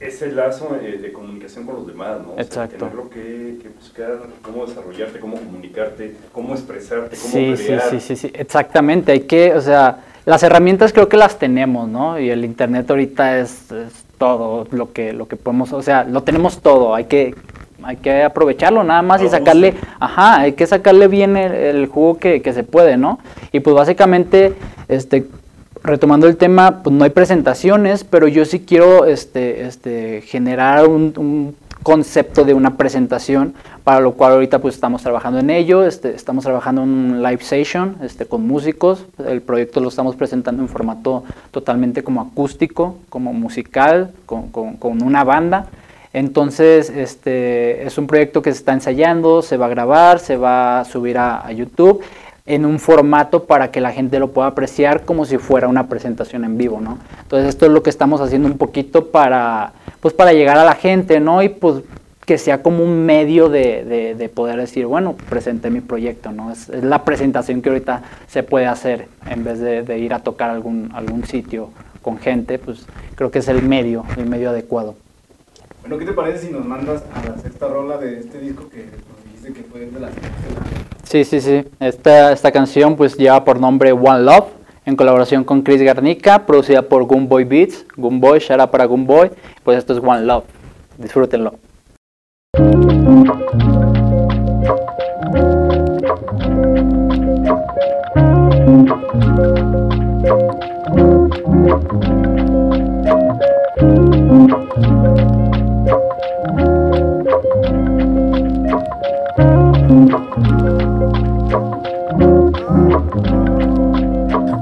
ese 0.00 0.30
lazo 0.32 0.78
eh, 0.80 0.98
de 0.98 1.12
comunicación 1.12 1.66
con 1.66 1.76
los 1.76 1.86
demás, 1.86 2.20
¿no? 2.24 2.40
Exacto. 2.40 2.86
O 2.86 2.90
sea, 2.90 3.10
que, 3.10 3.58
que, 3.60 3.68
buscar 3.68 4.20
cómo 4.42 4.64
desarrollarte, 4.64 5.18
cómo 5.18 5.36
comunicarte, 5.36 6.14
cómo 6.32 6.54
expresarte, 6.54 7.16
cómo 7.16 7.32
sí, 7.32 7.64
crear. 7.64 7.90
Sí, 7.90 8.00
sí, 8.00 8.16
sí, 8.16 8.30
exactamente. 8.32 9.12
Hay 9.12 9.20
que, 9.20 9.52
o 9.54 9.60
sea, 9.60 10.04
las 10.28 10.42
herramientas 10.42 10.92
creo 10.92 11.08
que 11.08 11.16
las 11.16 11.38
tenemos, 11.38 11.88
¿no? 11.88 12.18
Y 12.18 12.28
el 12.28 12.44
internet 12.44 12.90
ahorita 12.90 13.38
es, 13.38 13.72
es 13.72 14.04
todo 14.18 14.66
lo 14.72 14.92
que, 14.92 15.14
lo 15.14 15.26
que 15.26 15.36
podemos, 15.36 15.72
o 15.72 15.80
sea, 15.80 16.04
lo 16.04 16.22
tenemos 16.22 16.60
todo, 16.60 16.94
hay 16.94 17.04
que, 17.04 17.34
hay 17.82 17.96
que 17.96 18.22
aprovecharlo 18.24 18.84
nada 18.84 19.00
más 19.00 19.22
y 19.22 19.28
sacarle, 19.30 19.76
ajá, 19.98 20.40
hay 20.40 20.52
que 20.52 20.66
sacarle 20.66 21.08
bien 21.08 21.38
el, 21.38 21.86
jugo 21.86 22.18
que, 22.18 22.42
que, 22.42 22.52
se 22.52 22.62
puede, 22.62 22.98
¿no? 22.98 23.20
Y 23.52 23.60
pues 23.60 23.74
básicamente, 23.74 24.52
este, 24.88 25.24
retomando 25.82 26.26
el 26.26 26.36
tema, 26.36 26.82
pues 26.82 26.94
no 26.94 27.04
hay 27.04 27.10
presentaciones, 27.10 28.04
pero 28.04 28.28
yo 28.28 28.44
sí 28.44 28.60
quiero 28.60 29.06
este, 29.06 29.62
este, 29.62 30.20
generar 30.26 30.86
un, 30.86 31.14
un 31.16 31.56
concepto 31.88 32.44
de 32.44 32.52
una 32.52 32.76
presentación, 32.76 33.54
para 33.82 34.00
lo 34.00 34.12
cual 34.12 34.32
ahorita 34.32 34.58
pues 34.58 34.74
estamos 34.74 35.00
trabajando 35.00 35.38
en 35.38 35.48
ello, 35.48 35.86
este, 35.86 36.14
estamos 36.14 36.44
trabajando 36.44 36.82
en 36.82 36.88
un 36.90 37.22
live 37.22 37.40
session 37.40 37.96
este, 38.02 38.26
con 38.26 38.46
músicos, 38.46 39.06
el 39.26 39.40
proyecto 39.40 39.80
lo 39.80 39.88
estamos 39.88 40.14
presentando 40.14 40.60
en 40.60 40.68
formato 40.68 41.24
totalmente 41.50 42.02
como 42.02 42.20
acústico, 42.20 42.96
como 43.08 43.32
musical, 43.32 44.10
con, 44.26 44.48
con, 44.50 45.02
una 45.02 45.24
banda. 45.24 45.68
Entonces, 46.12 46.90
este, 46.90 47.86
es 47.86 47.96
un 47.96 48.06
proyecto 48.06 48.42
que 48.42 48.52
se 48.52 48.58
está 48.58 48.74
ensayando, 48.74 49.40
se 49.40 49.56
va 49.56 49.64
a 49.64 49.70
grabar, 49.70 50.18
se 50.18 50.36
va 50.36 50.80
a 50.80 50.84
subir 50.84 51.16
a, 51.16 51.46
a 51.46 51.52
YouTube 51.52 52.02
en 52.44 52.66
un 52.66 52.78
formato 52.78 53.44
para 53.44 53.70
que 53.70 53.80
la 53.80 53.92
gente 53.92 54.18
lo 54.18 54.32
pueda 54.32 54.48
apreciar 54.48 55.06
como 55.06 55.24
si 55.24 55.38
fuera 55.38 55.68
una 55.68 55.86
presentación 55.86 56.44
en 56.44 56.58
vivo, 56.58 56.82
¿no? 56.82 56.98
Entonces 57.22 57.48
esto 57.48 57.64
es 57.64 57.72
lo 57.72 57.82
que 57.82 57.88
estamos 57.88 58.20
haciendo 58.20 58.46
un 58.46 58.58
poquito 58.58 59.06
para, 59.06 59.72
pues 60.00 60.14
para 60.14 60.32
llegar 60.32 60.58
a 60.58 60.64
la 60.64 60.74
gente, 60.74 61.20
¿no? 61.20 61.42
Y 61.42 61.48
pues 61.48 61.82
que 62.28 62.36
sea 62.36 62.62
como 62.62 62.84
un 62.84 63.06
medio 63.06 63.48
de, 63.48 64.14
de, 64.14 64.28
poder 64.28 64.58
decir, 64.58 64.84
bueno, 64.84 65.16
presenté 65.30 65.70
mi 65.70 65.80
proyecto, 65.80 66.30
¿no? 66.30 66.52
Es, 66.52 66.68
la 66.68 67.02
presentación 67.02 67.62
que 67.62 67.70
ahorita 67.70 68.02
se 68.26 68.42
puede 68.42 68.66
hacer 68.66 69.08
en 69.30 69.44
vez 69.44 69.60
de, 69.60 69.98
ir 69.98 70.12
a 70.12 70.18
tocar 70.18 70.50
algún, 70.50 70.90
algún 70.92 71.24
sitio 71.24 71.70
con 72.02 72.18
gente, 72.18 72.58
pues 72.58 72.84
creo 73.14 73.30
que 73.30 73.38
es 73.38 73.48
el 73.48 73.62
medio, 73.62 74.04
el 74.18 74.26
medio 74.26 74.50
adecuado. 74.50 74.94
Bueno, 75.80 75.96
¿qué 75.96 76.04
te 76.04 76.12
parece 76.12 76.48
si 76.48 76.52
nos 76.52 76.66
mandas 76.66 77.02
a 77.14 77.30
la 77.30 77.38
sexta 77.38 77.66
rola 77.66 77.96
de 77.96 78.20
este 78.20 78.38
disco 78.40 78.68
que 78.68 78.84
nos 78.84 79.24
dijiste 79.24 79.54
que 79.54 79.62
fue 79.62 79.86
de 79.86 79.98
la 79.98 80.08
sexta? 80.08 80.30
Sí, 81.04 81.24
sí, 81.24 81.40
sí. 81.40 81.64
Esta, 81.80 82.32
esta 82.32 82.52
canción 82.52 82.94
pues 82.96 83.16
lleva 83.16 83.42
por 83.42 83.58
nombre 83.58 83.92
One 83.92 84.24
Love, 84.24 84.48
en 84.88 84.96
colaboración 84.96 85.44
con 85.44 85.60
Chris 85.60 85.82
Garnica, 85.82 86.46
producida 86.46 86.80
por 86.80 87.04
Goomboy 87.04 87.44
Beats. 87.44 87.84
Shout 88.40 88.58
out 88.58 88.70
para 88.70 88.86
Goomboy. 88.86 89.30
Pues 89.62 89.76
esto 89.76 89.92
es 89.92 90.02
One 90.02 90.22
Love. 90.22 90.44
Disfrútenlo. 90.96 91.52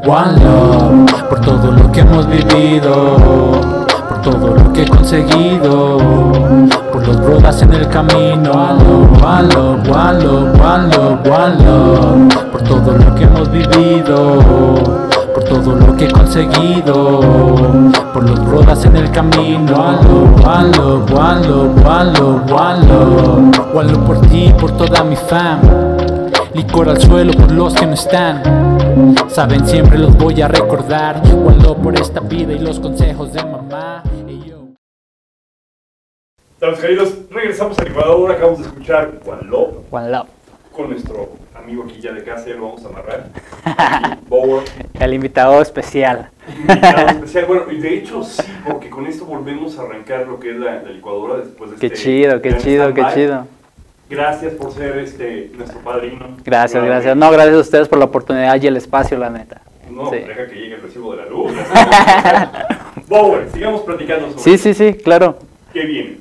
One 0.06 0.38
Love, 0.44 1.24
por 1.28 1.40
todo 1.40 1.72
lo 1.72 1.90
que 1.90 1.98
hemos 2.00 2.28
vivido, 2.28 3.16
por 4.08 4.22
todo 4.22 4.54
lo 4.54 4.72
que 4.72 4.82
he 4.82 4.86
conseguido, 4.86 5.98
por 6.92 7.04
los 7.04 7.20
brodas 7.20 7.60
en 7.62 7.72
el 7.72 7.88
camino. 7.88 8.52
One 8.52 9.52
Love, 9.52 9.90
One 9.90 10.22
Love, 10.22 10.60
One 10.60 10.96
Love, 10.96 11.26
One 11.28 11.64
Love, 11.64 12.34
por 12.52 12.62
todo 12.62 12.92
lo 12.92 13.14
que 13.16 13.24
hemos 13.24 13.50
vivido, 13.50 14.38
por 15.34 15.42
todo 15.42 15.74
lo 15.74 15.96
que 15.96 16.04
he 16.04 16.12
conseguido, 16.12 17.20
por 18.14 18.30
los 18.30 18.44
brodas 18.44 18.84
en 18.84 18.94
el 18.94 19.10
camino. 19.10 19.74
One 20.44 20.76
Love, 20.78 21.12
One 21.12 21.48
Love, 21.48 22.52
One 22.52 23.92
Love 23.92 24.06
por 24.06 24.20
ti, 24.28 24.54
por 24.56 24.70
toda 24.70 25.02
mi 25.02 25.16
fam. 25.16 25.95
Licor 26.56 26.88
al 26.88 27.00
suelo 27.00 27.32
por 27.32 27.52
los 27.52 27.74
que 27.74 27.86
no 27.86 27.92
están. 27.94 28.42
Saben, 29.28 29.66
siempre 29.66 29.98
los 29.98 30.16
voy 30.16 30.40
a 30.40 30.48
recordar. 30.48 31.20
Cuando 31.44 31.76
por 31.76 31.94
esta 32.00 32.20
vida 32.20 32.52
y 32.54 32.58
los 32.58 32.80
consejos 32.80 33.32
de 33.32 33.44
mamá. 33.44 34.02
Ey, 34.26 34.42
yo. 34.48 34.68
Estamos 36.54 36.78
queridos, 36.80 37.14
regresamos 37.30 37.78
al 37.78 37.88
Ecuador, 37.88 38.32
acabamos 38.32 38.60
de 38.60 38.66
escuchar 38.66 39.20
One 39.26 39.42
Love 39.42 39.74
One 39.90 40.10
Love. 40.10 40.28
con 40.72 40.90
nuestro 40.90 41.28
amigo 41.54 41.84
aquí 41.84 42.00
ya 42.00 42.12
de 42.12 42.24
casa, 42.24 42.46
ya 42.48 42.54
lo 42.54 42.62
vamos 42.68 42.84
a 42.84 42.88
amarrar. 42.88 44.18
Bower, 44.28 44.64
El 44.98 45.12
invitado 45.14 45.60
especial. 45.60 46.30
invitado 46.58 47.08
especial. 47.08 47.44
Bueno, 47.46 47.70
y 47.70 47.78
de 47.80 47.98
hecho 47.98 48.22
sí, 48.22 48.42
porque 48.66 48.88
con 48.88 49.06
esto 49.06 49.26
volvemos 49.26 49.78
a 49.78 49.82
arrancar 49.82 50.26
lo 50.26 50.40
que 50.40 50.52
es 50.52 50.56
la, 50.56 50.82
la 50.82 50.90
licuadora 50.90 51.36
después 51.38 51.72
de 51.72 51.76
Qué 51.76 51.86
este 51.86 51.98
chido, 51.98 52.40
qué 52.40 52.56
chido, 52.56 52.94
qué 52.94 53.02
stand-by. 53.02 53.14
chido. 53.14 53.46
Gracias 54.08 54.54
por 54.54 54.72
ser 54.72 54.98
este, 54.98 55.50
nuestro 55.56 55.80
padrino. 55.80 56.36
Gracias, 56.44 56.84
gracias. 56.84 57.16
No, 57.16 57.30
gracias 57.30 57.56
a 57.56 57.60
ustedes 57.60 57.88
por 57.88 57.98
la 57.98 58.04
oportunidad 58.04 58.60
y 58.60 58.66
el 58.66 58.76
espacio, 58.76 59.18
la 59.18 59.30
neta. 59.30 59.62
No, 59.90 60.10
Sí. 60.10 60.16
deja 60.18 60.46
que 60.46 60.54
llegue 60.54 60.74
el 60.76 60.82
recibo 60.82 61.12
de 61.16 61.22
la 61.24 61.26
luz. 61.28 61.52
Bower, 63.08 63.48
sigamos 63.52 63.82
platicando 63.82 64.30
sobre 64.30 64.42
Sí, 64.42 64.58
sí, 64.58 64.74
sí, 64.74 64.94
claro. 64.94 65.38
qué 65.72 65.84
viene. 65.86 66.18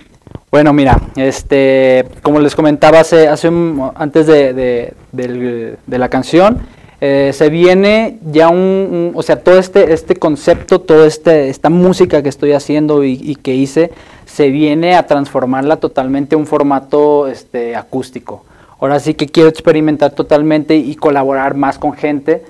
Bueno, 0.52 0.71
mira, 0.74 1.00
este, 1.15 2.06
como 2.21 2.39
les 2.39 2.56
comentaba 2.56 3.00
hace, 3.00 3.28
hace 3.28 3.50
un- 3.50 3.91
antes 3.95 4.26
de, 4.28 4.54
de- 4.54 4.93
del- 5.12 5.78
de 5.86 5.98
la 6.00 6.08
canción, 6.10 6.60
eh, 7.02 7.32
se 7.34 7.50
viene 7.50 8.19
ya 8.32 8.48
un, 8.50 8.58
un- 8.58 9.12
o 9.15 9.21
sea, 9.21 9.41
todo 9.43 9.60
este, 9.60 9.91
este 9.93 10.15
concepto, 10.15 10.80
toda 10.80 11.08
este, 11.08 11.50
esta 11.50 11.69
música 11.69 12.24
que 12.24 12.30
estoy 12.30 12.54
haciendo 12.54 13.04
y, 13.04 13.19
y 13.21 13.36
que 13.36 13.54
hice, 13.54 13.91
se 14.36 14.50
viene 14.50 14.95
a 14.95 15.08
transformarla 15.08 15.78
totalmente 15.78 16.36
a 16.36 16.38
un 16.38 16.45
formato 16.45 17.26
este, 17.28 17.74
acústico. 17.74 18.43
Ahora 18.82 19.00
sí 19.00 19.13
que 19.13 19.28
quiero 19.28 19.48
experimentar 19.48 20.12
totalmente 20.12 20.76
y 20.76 20.93
colaborar 20.95 21.56
más 21.56 21.80
con 21.80 21.93
gente, 21.93 22.43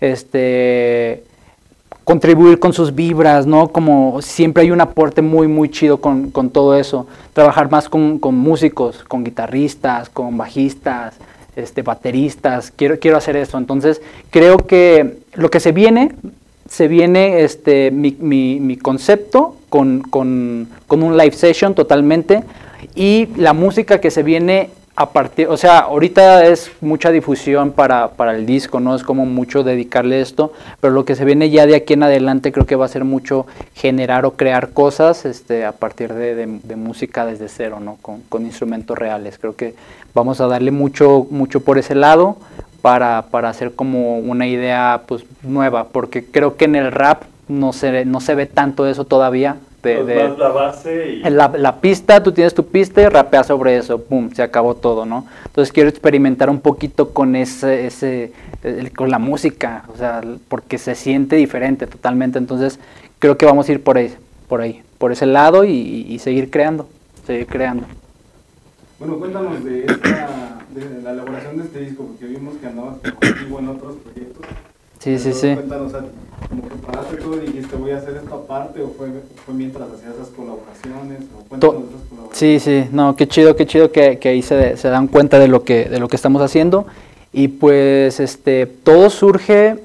este, 0.00 1.24
contribuir 2.04 2.60
con 2.60 2.72
sus 2.72 2.94
vibras, 2.94 3.44
¿no? 3.44 3.66
Como 3.72 4.22
siempre 4.22 4.62
hay 4.62 4.70
un 4.70 4.80
aporte 4.80 5.20
muy, 5.20 5.48
muy 5.48 5.68
chido 5.68 6.00
con, 6.00 6.30
con 6.30 6.50
todo 6.50 6.76
eso. 6.76 7.08
Trabajar 7.32 7.68
más 7.72 7.88
con, 7.88 8.20
con 8.20 8.36
músicos, 8.36 9.02
con 9.02 9.24
guitarristas, 9.24 10.10
con 10.10 10.36
bajistas, 10.38 11.16
este, 11.56 11.82
bateristas. 11.82 12.70
Quiero, 12.70 13.00
quiero 13.00 13.16
hacer 13.16 13.34
eso. 13.34 13.58
Entonces, 13.58 14.00
creo 14.30 14.58
que 14.58 15.18
lo 15.34 15.50
que 15.50 15.58
se 15.58 15.72
viene, 15.72 16.12
se 16.72 16.88
viene 16.88 17.42
este, 17.42 17.90
mi, 17.90 18.16
mi- 18.18 18.58
mi 18.58 18.78
concepto 18.78 19.56
con, 19.68 20.00
con- 20.00 20.68
con 20.86 21.02
un 21.02 21.18
live 21.18 21.32
session 21.32 21.74
totalmente 21.74 22.44
y 22.94 23.28
la 23.36 23.52
música 23.52 24.00
que 24.00 24.10
se 24.10 24.22
viene 24.22 24.70
a 24.96 25.10
partir, 25.10 25.48
o 25.48 25.56
sea, 25.58 25.80
ahorita 25.80 26.46
es 26.46 26.70
mucha 26.80 27.10
difusión 27.10 27.72
para, 27.72 28.08
para 28.12 28.34
el 28.36 28.46
disco, 28.46 28.80
no 28.80 28.94
es 28.94 29.02
como 29.02 29.26
mucho 29.26 29.62
dedicarle 29.62 30.20
esto, 30.22 30.52
pero 30.80 30.94
lo 30.94 31.04
que 31.04 31.14
se 31.14 31.24
viene 31.26 31.50
ya 31.50 31.66
de 31.66 31.76
aquí 31.76 31.92
en 31.92 32.02
adelante 32.04 32.52
creo 32.52 32.64
que 32.66 32.76
va 32.76 32.86
a 32.86 32.88
ser 32.88 33.04
mucho 33.04 33.46
generar 33.74 34.24
o 34.24 34.32
crear 34.32 34.70
cosas 34.70 35.26
este, 35.26 35.64
a 35.66 35.72
partir 35.72 36.12
de, 36.14 36.34
de- 36.34 36.76
música 36.76 37.24
desde 37.26 37.48
cero, 37.48 37.80
¿no? 37.80 37.96
Con, 38.02 38.20
con 38.28 38.44
instrumentos 38.46 38.98
reales. 38.98 39.38
Creo 39.38 39.56
que 39.56 39.74
vamos 40.14 40.40
a 40.40 40.46
darle 40.46 40.70
mucho, 40.70 41.26
mucho 41.30 41.60
por 41.60 41.78
ese 41.78 41.94
lado 41.94 42.36
para, 42.82 43.26
para 43.30 43.48
hacer 43.48 43.74
como 43.74 44.18
una 44.18 44.46
idea 44.46 45.02
pues 45.06 45.24
nueva, 45.42 45.84
porque 45.84 46.24
creo 46.24 46.56
que 46.56 46.66
en 46.66 46.74
el 46.74 46.92
rap 46.92 47.22
no 47.48 47.72
se, 47.72 48.04
no 48.04 48.20
se 48.20 48.34
ve 48.34 48.46
tanto 48.46 48.86
eso 48.86 49.04
todavía. 49.04 49.56
De, 49.82 50.04
de- 50.04 50.28
la 50.38 50.48
base 50.48 51.10
y... 51.24 51.30
la, 51.30 51.48
la 51.56 51.80
pista, 51.80 52.22
tú 52.22 52.30
tienes 52.30 52.54
tu 52.54 52.64
pista 52.66 53.02
y 53.02 53.06
rapeas 53.08 53.48
sobre 53.48 53.76
eso, 53.76 54.00
pum, 54.00 54.30
se 54.32 54.40
acabó 54.42 54.76
todo, 54.76 55.06
¿no? 55.06 55.26
Entonces 55.46 55.72
quiero 55.72 55.88
experimentar 55.88 56.48
un 56.50 56.60
poquito 56.60 57.10
con 57.10 57.34
ese, 57.34 57.86
ese 57.86 58.32
el- 58.62 58.92
con 58.92 59.10
la 59.10 59.18
música, 59.18 59.82
o 59.92 59.96
sea, 59.96 60.20
porque 60.48 60.78
se 60.78 60.94
siente 60.94 61.34
diferente 61.34 61.88
totalmente, 61.88 62.38
entonces 62.38 62.78
creo 63.18 63.36
que 63.36 63.44
vamos 63.44 63.68
a 63.68 63.72
ir 63.72 63.82
por 63.82 63.96
ahí, 63.98 64.14
por 64.48 64.60
ahí, 64.60 64.82
por 64.98 65.10
ese 65.10 65.26
lado 65.26 65.64
y, 65.64 65.72
y 66.08 66.18
seguir 66.20 66.48
creando, 66.48 66.88
seguir 67.26 67.46
creando. 67.48 67.84
Bueno, 69.00 69.16
cuéntanos 69.16 69.64
de, 69.64 69.84
esta, 69.86 70.58
de 70.74 71.02
la 71.02 71.10
elaboración 71.12 71.58
de 71.58 71.64
este 71.64 71.80
disco, 71.80 72.04
porque 72.04 72.26
vimos 72.26 72.54
que 72.56 72.66
andabas 72.66 72.96
contigo 72.98 73.58
en 73.58 73.68
otros 73.68 73.96
proyectos. 73.96 74.46
Sí, 74.98 75.18
sí, 75.18 75.32
sí. 75.32 75.54
Cuéntanos, 75.54 75.88
o 75.88 75.90
sea, 75.90 76.04
como 76.48 76.62
que 76.68 76.74
paraste 76.76 77.16
todo 77.16 77.36
y 77.42 77.46
dijiste 77.46 77.76
voy 77.76 77.90
a 77.90 77.96
hacer 77.98 78.16
esto 78.16 78.34
aparte, 78.34 78.82
o 78.82 78.88
fue, 78.90 79.08
fue 79.44 79.54
mientras 79.54 79.88
hacías 79.90 80.14
esas 80.14 80.28
colaboraciones, 80.28 81.22
o 81.36 81.44
cuéntanos 81.48 81.76
esas 81.88 82.08
colaboraciones. 82.08 82.38
Sí, 82.38 82.60
sí, 82.60 82.88
no, 82.92 83.16
qué 83.16 83.26
chido, 83.26 83.56
qué 83.56 83.66
chido 83.66 83.90
que, 83.90 84.18
que 84.18 84.28
ahí 84.28 84.42
se, 84.42 84.76
se 84.76 84.88
dan 84.88 85.08
cuenta 85.08 85.38
de 85.38 85.48
lo 85.48 85.64
que 85.64 85.86
de 85.86 85.98
lo 85.98 86.08
que 86.08 86.16
estamos 86.16 86.40
haciendo 86.40 86.86
y 87.32 87.48
pues 87.48 88.20
este 88.20 88.66
todo 88.66 89.10
surge 89.10 89.76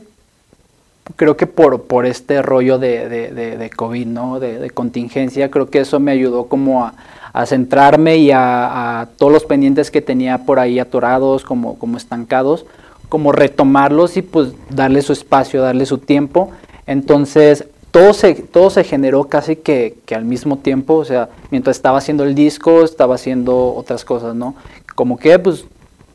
creo 1.15 1.35
que 1.37 1.47
por, 1.47 1.83
por 1.83 2.05
este 2.05 2.41
rollo 2.41 2.77
de, 2.77 3.07
de, 3.09 3.31
de- 3.31 3.57
de 3.57 3.69
COVID, 3.69 4.05
¿no? 4.07 4.39
De, 4.39 4.59
de 4.59 4.69
contingencia, 4.69 5.49
creo 5.49 5.69
que 5.69 5.79
eso 5.79 5.99
me 5.99 6.11
ayudó 6.11 6.45
como 6.45 6.85
a, 6.85 6.93
a 7.37 7.45
centrarme 7.45 8.17
y 8.17 8.31
a, 8.33 9.09
todos 9.17 9.31
los 9.31 9.45
pendientes 9.45 9.91
que 9.91 10.01
tenía 10.01 10.39
por 10.39 10.57
ahí 10.57 10.79
atorados, 10.79 11.43
como, 11.43 11.77
como 11.77 11.95
estancados, 11.95 12.65
como 13.09 13.31
retomarlos 13.31 14.17
y 14.17 14.23
pues 14.23 14.53
darle 14.71 15.03
su 15.03 15.13
espacio, 15.13 15.61
darle 15.61 15.85
su 15.85 15.99
tiempo. 15.99 16.49
Entonces, 16.87 17.65
todo 17.91 18.13
se, 18.13 18.33
todo 18.33 18.71
se 18.71 18.83
generó 18.83 19.25
casi 19.25 19.55
que, 19.55 19.97
que 20.07 20.15
al 20.15 20.25
mismo 20.25 20.57
tiempo, 20.57 20.95
o 20.95 21.05
sea, 21.05 21.29
mientras 21.51 21.77
estaba 21.77 21.99
haciendo 21.99 22.23
el 22.23 22.33
disco, 22.33 22.83
estaba 22.83 23.13
haciendo 23.13 23.71
otras 23.75 24.03
cosas, 24.03 24.33
¿no? 24.33 24.55
Como 24.95 25.19
que, 25.19 25.37
pues, 25.37 25.65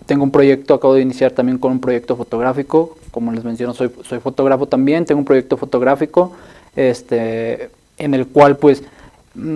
tengo 0.06 0.24
un 0.24 0.32
proyecto, 0.32 0.74
acabo 0.74 0.94
de 0.94 1.02
iniciar 1.02 1.30
también 1.30 1.56
con 1.56 1.70
un 1.70 1.80
proyecto 1.80 2.16
fotográfico, 2.16 2.96
como 3.12 3.30
les 3.30 3.44
menciono, 3.44 3.74
soy, 3.74 3.92
soy 4.02 4.18
fotógrafo 4.18 4.66
también, 4.66 5.04
tengo 5.04 5.20
un 5.20 5.24
proyecto 5.24 5.56
fotográfico, 5.56 6.32
este, 6.74 7.70
en 7.96 8.12
el 8.14 8.26
cual, 8.26 8.56
pues, 8.56 8.82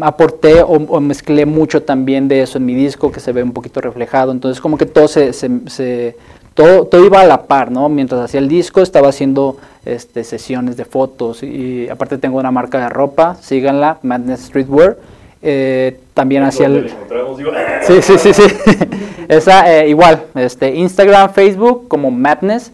aporté 0.00 0.62
o, 0.62 0.66
o 0.68 1.00
mezclé 1.00 1.44
mucho 1.46 1.82
también 1.82 2.28
de 2.28 2.42
eso 2.42 2.58
en 2.58 2.64
mi 2.66 2.74
disco, 2.74 3.12
que 3.12 3.20
se 3.20 3.32
ve 3.32 3.42
un 3.42 3.52
poquito 3.52 3.80
reflejado, 3.80 4.32
entonces 4.32 4.60
como 4.60 4.78
que 4.78 4.86
todo 4.86 5.06
se, 5.08 5.32
se- 5.32 5.50
se- 5.68 6.16
todo, 6.54 6.86
todo 6.86 7.04
iba 7.04 7.20
a 7.20 7.26
la 7.26 7.42
par, 7.42 7.70
¿no? 7.70 7.88
Mientras 7.90 8.20
hacía 8.22 8.40
el 8.40 8.48
disco 8.48 8.80
estaba 8.80 9.08
haciendo 9.10 9.58
este, 9.84 10.24
sesiones 10.24 10.76
de 10.78 10.86
fotos 10.86 11.42
y 11.42 11.86
aparte 11.90 12.16
tengo 12.16 12.38
una 12.38 12.50
marca 12.50 12.78
de 12.80 12.88
ropa, 12.88 13.36
síganla, 13.42 13.98
Madness 14.02 14.40
Streetwear, 14.46 14.96
eh, 15.42 15.98
también 16.14 16.42
hacía 16.44 16.68
¿Dónde 16.70 16.88
el... 17.10 17.36
Digo, 17.36 17.50
Sí, 17.86 18.00
sí, 18.00 18.18
sí, 18.18 18.32
sí. 18.32 18.42
Esa 19.28 19.70
eh, 19.80 19.88
igual, 19.90 20.22
este, 20.34 20.74
Instagram, 20.74 21.30
Facebook 21.34 21.86
como 21.88 22.10
Madness, 22.10 22.72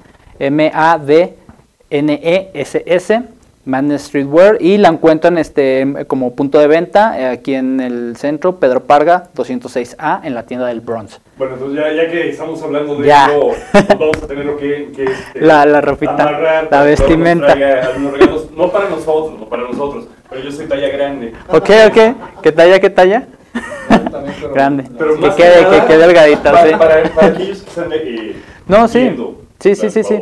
M-A-D-N-E-S-S, 1.91 3.23
Madness 3.65 4.03
Streetwear 4.03 4.59
y 4.61 4.77
la 4.79 4.89
encuentran 4.89 5.39
este 5.39 6.05
como 6.09 6.35
punto 6.35 6.59
de 6.59 6.67
venta 6.67 7.19
eh, 7.21 7.27
aquí 7.29 7.55
en 7.55 7.79
el 7.81 8.17
centro, 8.17 8.57
Pedro 8.57 8.81
Parga 8.85 9.29
206A 9.37 10.21
en 10.25 10.35
la 10.35 10.43
tienda 10.45 10.67
del 10.67 10.81
Bronx. 10.81 11.21
Bueno, 11.39 11.55
entonces 11.55 11.79
ya, 11.79 11.93
ya 11.93 12.11
que 12.11 12.31
estamos 12.31 12.61
hablando 12.63 12.97
de 12.97 13.07
Ya. 13.07 13.27
esto, 13.27 13.51
pues 13.73 13.89
vamos 13.99 14.23
a 14.23 14.27
tener 14.27 14.57
que, 14.57 14.93
que 14.95 15.05
este, 15.05 15.41
La- 15.41 15.65
la 15.65 15.81
ropita, 15.81 16.13
amarrar 16.15 16.69
la 16.71 16.83
vestimenta. 16.83 17.55
regalos, 17.55 18.51
no 18.57 18.71
para 18.71 18.89
nosotros, 18.89 19.39
no 19.39 19.47
para 19.49 19.63
nosotros, 19.63 20.07
pero 20.29 20.43
yo 20.43 20.51
soy 20.51 20.67
talla 20.67 20.89
grande. 20.89 21.33
Ok, 21.49 21.71
ok. 21.89 22.41
¿Qué 22.43 22.53
talla, 22.53 22.81
qué 22.81 22.91
talla? 22.91 23.27
También, 23.89 24.35
pero- 24.41 24.55
Grande. 24.55 24.85
Pero 24.99 25.15
Que 25.15 25.21
más 25.21 25.37
quede- 25.37 25.69
que 25.81 25.87
quede 25.87 25.99
delgadita, 25.99 26.53
para, 26.53 26.67
sí. 26.67 26.75
para, 26.77 27.03
para 27.15 27.27
aquellos 27.29 27.63
que 27.63 27.69
están 27.69 27.93
eh, 27.93 28.37
No, 28.67 28.89
sí. 28.89 28.99
viendo 29.01 29.39
Sí, 29.61 29.77
sí, 29.77 29.91
sí, 29.91 30.03
sí. 30.03 30.21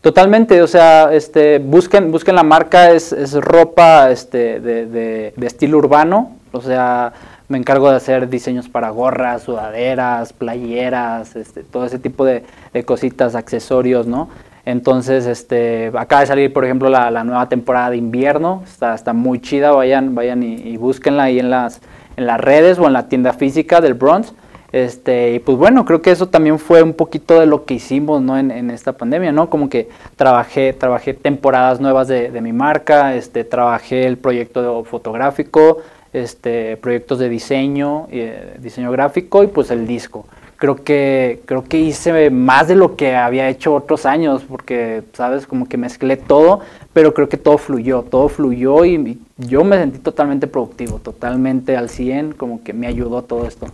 Totalmente, 0.00 0.62
o 0.62 0.66
sea, 0.66 1.12
este, 1.12 1.58
busquen, 1.58 2.10
busquen 2.10 2.34
la 2.34 2.42
marca, 2.42 2.90
es, 2.90 3.34
ropa 3.34 4.10
este, 4.10 4.58
de, 4.58 5.34
estilo 5.42 5.76
urbano, 5.76 6.36
o 6.52 6.62
sea, 6.62 7.12
me 7.48 7.58
encargo 7.58 7.90
de 7.90 7.96
hacer 7.96 8.30
diseños 8.30 8.70
para 8.70 8.88
gorras, 8.88 9.42
sudaderas, 9.42 10.32
playeras, 10.32 11.36
este, 11.36 11.64
todo 11.64 11.84
ese 11.84 11.98
tipo 11.98 12.24
de, 12.24 12.44
cositas, 12.86 13.34
accesorios, 13.34 14.06
¿no? 14.06 14.30
Entonces, 14.64 15.26
este, 15.26 15.92
acaba 15.94 16.22
de 16.22 16.28
salir, 16.28 16.52
por 16.54 16.64
ejemplo, 16.64 16.88
la, 16.88 17.22
nueva 17.22 17.50
temporada 17.50 17.90
de 17.90 17.98
invierno, 17.98 18.62
está, 18.64 18.94
está 18.94 19.12
muy 19.12 19.38
chida, 19.38 19.72
vayan, 19.72 20.14
vayan 20.14 20.42
y, 20.42 20.54
y 20.54 20.78
búsquenla 20.78 21.24
ahí 21.24 21.38
en 21.38 21.50
las, 21.50 21.82
en 22.16 22.26
las 22.26 22.40
redes 22.40 22.78
o 22.78 22.86
en 22.86 22.94
la 22.94 23.08
tienda 23.08 23.34
física 23.34 23.82
del 23.82 23.92
Bronx. 23.92 24.32
Este, 24.72 25.32
y 25.34 25.38
pues 25.40 25.58
bueno, 25.58 25.84
creo 25.84 26.00
que 26.00 26.10
eso 26.10 26.28
también 26.28 26.58
fue 26.58 26.82
un 26.82 26.92
poquito 26.92 27.40
de 27.40 27.46
lo 27.46 27.64
que 27.64 27.74
hicimos, 27.74 28.22
¿no? 28.22 28.38
En, 28.38 28.70
esta 28.70 28.92
pandemia, 28.92 29.32
¿no? 29.32 29.50
Como 29.50 29.68
que 29.68 29.88
trabajé, 30.16 30.72
trabajé 30.72 31.14
temporadas 31.14 31.80
nuevas 31.80 32.06
de, 32.06 32.30
de 32.30 32.40
mi 32.40 32.52
marca, 32.52 33.14
este, 33.14 33.44
trabajé 33.44 34.06
el 34.06 34.16
proyecto 34.16 34.84
fotográfico, 34.84 35.78
este, 36.12 36.76
proyectos 36.76 37.18
de 37.18 37.28
diseño, 37.28 38.06
eh, 38.10 38.56
diseño 38.60 38.90
gráfico 38.90 39.42
y 39.42 39.48
pues 39.48 39.70
el 39.70 39.86
disco. 39.86 40.26
Creo 40.56 40.76
que, 40.76 41.40
creo 41.46 41.64
que 41.64 41.78
hice 41.78 42.28
más 42.28 42.68
de 42.68 42.74
lo 42.74 42.94
que 42.94 43.16
había 43.16 43.48
hecho 43.48 43.74
otros 43.74 44.04
años, 44.04 44.44
porque, 44.46 45.02
¿sabes? 45.14 45.46
Como 45.46 45.66
que 45.66 45.78
mezclé 45.78 46.18
todo, 46.18 46.60
pero 46.92 47.14
creo 47.14 47.30
que 47.30 47.38
todo 47.38 47.56
fluyó, 47.56 48.02
todo 48.02 48.28
fluyó 48.28 48.84
y, 48.84 48.96
y 48.96 49.18
yo 49.38 49.64
me 49.64 49.78
sentí 49.78 50.00
totalmente 50.00 50.46
productivo, 50.46 50.98
totalmente 50.98 51.78
al 51.78 51.88
100, 51.88 52.32
como 52.32 52.62
que 52.62 52.74
me 52.74 52.86
ayudó 52.86 53.22
todo 53.22 53.46
esto, 53.46 53.68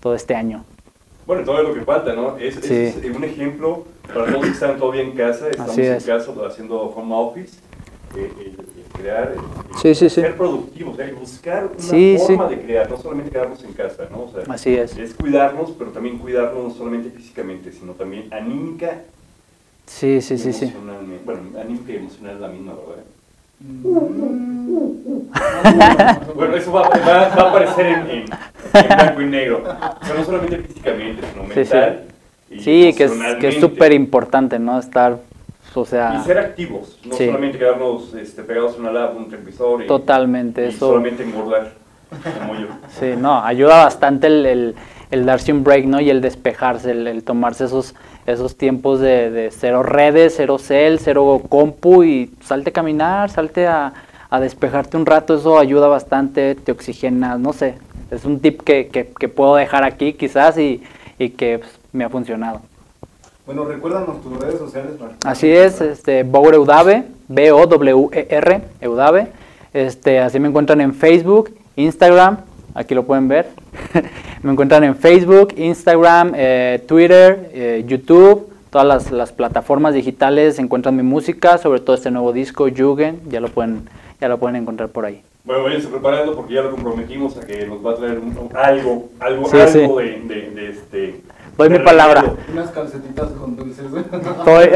todo 0.00 0.14
este 0.14 0.34
año. 0.34 0.64
Bueno, 1.26 1.44
todo 1.44 1.62
lo 1.62 1.74
que 1.74 1.82
falta, 1.82 2.14
¿no? 2.14 2.36
Es, 2.38 2.56
es 2.56 2.94
Sí. 2.94 3.08
un 3.08 3.22
ejemplo 3.24 3.84
para 4.06 4.26
todos 4.32 4.46
que 4.46 4.50
están 4.52 4.78
todavía 4.78 5.02
en 5.02 5.12
casa, 5.12 5.48
estamos 5.50 5.72
Así 5.72 5.82
en 5.84 5.92
es. 5.94 6.04
casa 6.06 6.32
haciendo 6.46 6.80
home 6.82 7.14
office, 7.14 7.58
eh, 8.16 8.54
crear, 8.94 9.34
Sí, 9.82 9.94
ser 9.94 10.36
productivos, 10.36 10.98
el 10.98 11.14
buscar 11.14 11.64
una 11.66 12.18
forma 12.18 12.48
de 12.48 12.60
crear, 12.62 12.90
no 12.90 12.96
solamente 12.96 13.30
quedarnos 13.30 13.62
en 13.62 13.72
casa, 13.74 14.08
¿no? 14.10 14.22
O 14.24 14.32
sea, 14.32 14.52
Así 14.52 14.74
es. 14.74 14.96
es 14.96 15.14
cuidarnos, 15.14 15.72
pero 15.78 15.90
también 15.90 16.18
cuidarnos 16.18 16.64
no 16.64 16.70
solamente 16.70 17.10
físicamente, 17.10 17.70
sino 17.72 17.92
también 17.92 18.32
anímica 18.32 19.02
Sí, 19.86 20.20
sí, 20.20 20.36
sí, 20.36 20.52
sí. 20.52 20.72
Bueno, 21.24 21.40
anímica 21.58 21.92
y 21.92 21.96
emocional 21.96 22.34
es 22.34 22.40
la 22.40 22.48
misma, 22.48 22.72
¿verdad? 22.74 23.04
Bueno, 26.34 26.56
eso 26.56 26.72
va, 26.72 26.82
va- 26.88 26.96
va 26.98 27.22
a 27.42 27.48
aparecer 27.50 27.86
en, 27.86 28.10
en- 28.10 28.24
en 28.74 28.88
blanco 28.96 29.20
y 29.22 29.26
negro. 29.26 29.62
O 29.62 30.04
sea, 30.04 30.14
no 30.16 30.24
solamente 30.24 30.58
físicamente, 30.58 31.22
sino 31.32 31.42
Sí, 31.44 31.64
sí. 31.64 31.74
mental. 31.74 32.02
y 32.50 32.58
Sí, 32.60 32.80
que 32.82 32.88
es 32.88 32.96
que 32.96 33.04
emocionalmente. 33.04 33.48
es 33.48 33.60
súper 33.60 33.92
importante, 33.92 34.58
¿no? 34.58 34.78
Estar, 34.78 35.18
o 35.74 35.84
sea, 35.84 36.20
Y 36.22 36.24
ser 36.24 36.38
activos, 36.38 36.98
no 37.04 37.14
Sí. 37.14 37.26
solamente 37.26 37.58
quedarnos 37.58 38.14
este, 38.14 38.42
pegados 38.42 38.76
a 38.76 38.80
una 38.80 38.92
lab, 38.92 39.16
un 39.16 39.28
televisor 39.28 39.82
y, 39.82 39.86
totalmente, 39.86 40.64
y 40.64 40.68
eso. 40.68 40.88
solamente 40.90 41.24
engordar, 41.24 41.72
como 42.38 42.54
yo. 42.58 42.68
Sí, 42.98 43.14
no, 43.18 43.42
ayuda 43.44 43.84
bastante 43.84 44.28
el, 44.28 44.46
el- 44.46 44.74
el 45.10 45.24
darse 45.26 45.52
un 45.52 45.64
break, 45.64 45.86
¿no? 45.86 46.00
Y 46.00 46.10
el 46.10 46.20
despejarse, 46.20 46.90
el, 46.90 47.06
el 47.06 47.22
tomarse 47.24 47.64
esos, 47.64 47.94
esos 48.26 48.56
tiempos 48.56 49.00
de, 49.00 49.30
de 49.30 49.50
cero 49.50 49.82
redes, 49.82 50.34
cero 50.36 50.58
cel, 50.58 50.98
cero 50.98 51.42
compu 51.48 52.04
y 52.04 52.30
salte 52.42 52.70
a 52.70 52.72
caminar, 52.72 53.30
salte 53.30 53.66
a, 53.66 53.92
a 54.30 54.40
despejarte 54.40 54.96
un 54.96 55.06
rato, 55.06 55.34
eso 55.36 55.58
ayuda 55.58 55.88
bastante, 55.88 56.54
te 56.54 56.72
oxigenas, 56.72 57.38
no 57.40 57.52
sé. 57.52 57.74
Es 58.10 58.24
un 58.24 58.40
tip 58.40 58.62
que, 58.62 58.88
que- 58.88 59.06
que 59.18 59.28
puedo 59.28 59.54
dejar 59.56 59.84
aquí 59.84 60.12
quizás 60.14 60.56
y, 60.58 60.82
y 61.18 61.30
que 61.30 61.58
pues, 61.58 61.70
me 61.92 62.04
ha 62.04 62.08
funcionado. 62.08 62.60
Bueno, 63.46 63.64
recuérdanos 63.64 64.20
tus 64.22 64.38
redes 64.38 64.58
sociales. 64.58 64.92
Martín. 65.00 65.16
Así 65.24 65.50
es, 65.50 65.80
este, 65.80 66.22
Bower 66.22 66.54
Eudave, 66.54 67.04
B-O-W-E-R, 67.28 68.60
Eudave. 68.80 69.28
Este, 69.72 70.20
así 70.20 70.38
me 70.38 70.48
encuentran 70.48 70.80
en 70.80 70.94
Facebook, 70.94 71.54
Instagram, 71.76 72.38
aquí 72.74 72.94
lo 72.94 73.04
pueden 73.04 73.28
ver. 73.28 73.48
me 74.42 74.52
encuentran 74.52 74.84
en 74.84 74.94
Facebook, 74.96 75.54
Instagram, 75.56 76.32
eh, 76.34 76.82
Twitter, 76.86 77.50
eh, 77.52 77.84
YouTube, 77.86 78.48
todas 78.70 78.86
las, 78.86 79.10
las 79.10 79.32
plataformas 79.32 79.94
digitales 79.94 80.58
encuentran 80.58 80.94
mi 80.96 81.02
música, 81.02 81.58
sobre 81.58 81.80
todo 81.80 81.96
este 81.96 82.10
nuevo 82.10 82.32
disco, 82.32 82.66
Jugend, 82.74 83.28
ya 83.30 83.40
lo 83.40 83.48
pueden, 83.48 83.88
ya 84.20 84.28
lo 84.28 84.38
pueden 84.38 84.56
encontrar 84.56 84.88
por 84.90 85.04
ahí. 85.06 85.22
Bueno, 85.44 85.62
váyanse 85.64 85.88
preparando 85.88 86.34
porque 86.36 86.54
ya 86.54 86.62
lo 86.62 86.70
comprometimos 86.72 87.36
a 87.38 87.40
que 87.40 87.66
nos 87.66 87.84
va 87.84 87.92
a 87.92 87.94
traer 87.96 88.18
un- 88.18 88.50
algo, 88.54 89.08
algo, 89.18 89.48
Sí, 89.48 89.56
algo 89.58 89.72
sí. 89.72 89.78
De, 89.78 90.34
de- 90.34 90.50
de 90.50 90.68
este... 90.70 91.20
Doy 91.56 91.70
de 91.70 91.78
mi 91.78 91.84
palabra. 91.84 92.22
Unas 92.52 92.70
calcetitas 92.70 93.30
con 93.30 93.56
dulces. 93.56 93.90
Doy, 94.44 94.68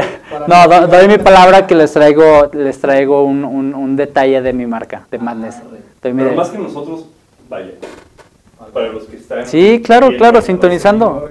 no, 0.47 0.67
do- 0.67 0.81
no- 0.81 0.87
doy 0.87 1.07
mi 1.07 1.17
palabra 1.19 1.67
que 1.67 1.75
les 1.75 1.93
traigo, 1.93 2.49
les 2.53 2.79
traigo 2.81 3.23
un, 3.23 3.45
un- 3.45 3.75
un 3.75 3.95
detalle 3.95 4.41
de 4.41 4.51
mi 4.51 4.65
marca, 4.65 5.05
de 5.11 5.19
Madness. 5.19 5.57
Doy 6.01 6.11
mi 6.13 6.23
Pero 6.23 6.35
más 6.35 6.49
que 6.49 6.57
nosotros, 6.57 7.05
vaya, 7.49 7.71
para 8.73 8.87
los 8.89 9.03
que 9.03 9.17
están... 9.17 9.45
Sí, 9.45 9.81
claro, 9.85 10.09
claro, 10.17 10.41
sintonizando. 10.41 11.29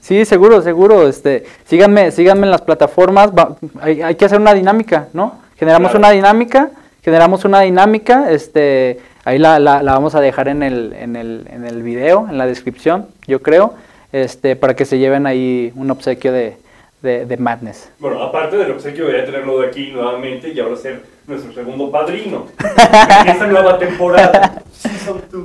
sí, 0.00 0.24
seguro, 0.24 0.60
seguro. 0.62 1.06
Este, 1.08 1.44
síganme, 1.64 2.10
síganme 2.10 2.46
en 2.46 2.50
las 2.50 2.62
plataformas. 2.62 3.30
va- 3.30 3.56
hay, 3.80 4.02
hay 4.02 4.14
que 4.16 4.24
hacer 4.24 4.40
una 4.40 4.54
dinámica, 4.54 5.08
¿no? 5.12 5.38
Generamos 5.58 5.90
Claro. 5.90 5.98
una 6.00 6.10
dinámica, 6.10 6.70
generamos 7.02 7.44
una 7.44 7.60
dinámica. 7.60 8.30
Este, 8.30 8.98
ahí 9.24 9.38
la, 9.38 9.58
la- 9.58 9.82
la 9.82 9.92
vamos 9.92 10.14
a 10.14 10.20
dejar 10.20 10.48
en 10.48 10.62
el, 10.62 10.92
en 10.94 11.16
el, 11.16 11.46
en 11.52 11.64
el 11.64 11.82
video, 11.82 12.26
en 12.28 12.38
la 12.38 12.46
descripción, 12.46 13.06
yo 13.26 13.40
creo, 13.42 13.74
este, 14.12 14.56
para 14.56 14.74
que 14.74 14.84
se 14.84 14.98
lleven 14.98 15.26
ahí 15.26 15.72
un 15.76 15.90
obsequio 15.90 16.32
de, 16.32 16.56
de, 17.02 17.26
de 17.26 17.36
Madness. 17.36 17.90
Bueno, 17.98 18.22
aparte 18.22 18.56
del 18.56 18.70
obsequio 18.72 19.06
de 19.06 19.18
ya 19.18 19.24
tenerlo 19.24 19.60
de 19.60 19.68
aquí 19.68 19.90
nuevamente 19.92 20.48
y 20.52 20.58
ahora 20.60 20.76
ser 20.76 21.02
nuestro 21.30 21.52
segundo 21.52 21.90
padrino 21.90 22.46
en 22.58 23.28
esta 23.28 23.46
nueva 23.46 23.78
temporada. 23.78 24.62
Season 24.72 25.22
2. 25.30 25.42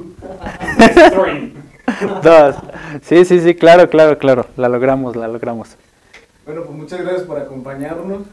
Destroying. 0.78 1.54
Dos. 2.24 2.56
Sí, 3.04 3.24
sí, 3.26 3.40
sí, 3.40 3.56
claro, 3.56 3.90
claro, 3.90 4.18
claro. 4.18 4.48
La 4.58 4.68
logramos, 4.68 5.16
la 5.16 5.28
logramos. 5.28 5.78
Bueno, 6.46 6.64
pues 6.64 6.78
muchas 6.78 7.02
gracias 7.02 7.24
por 7.24 7.40
acompañarnos. 7.40 8.24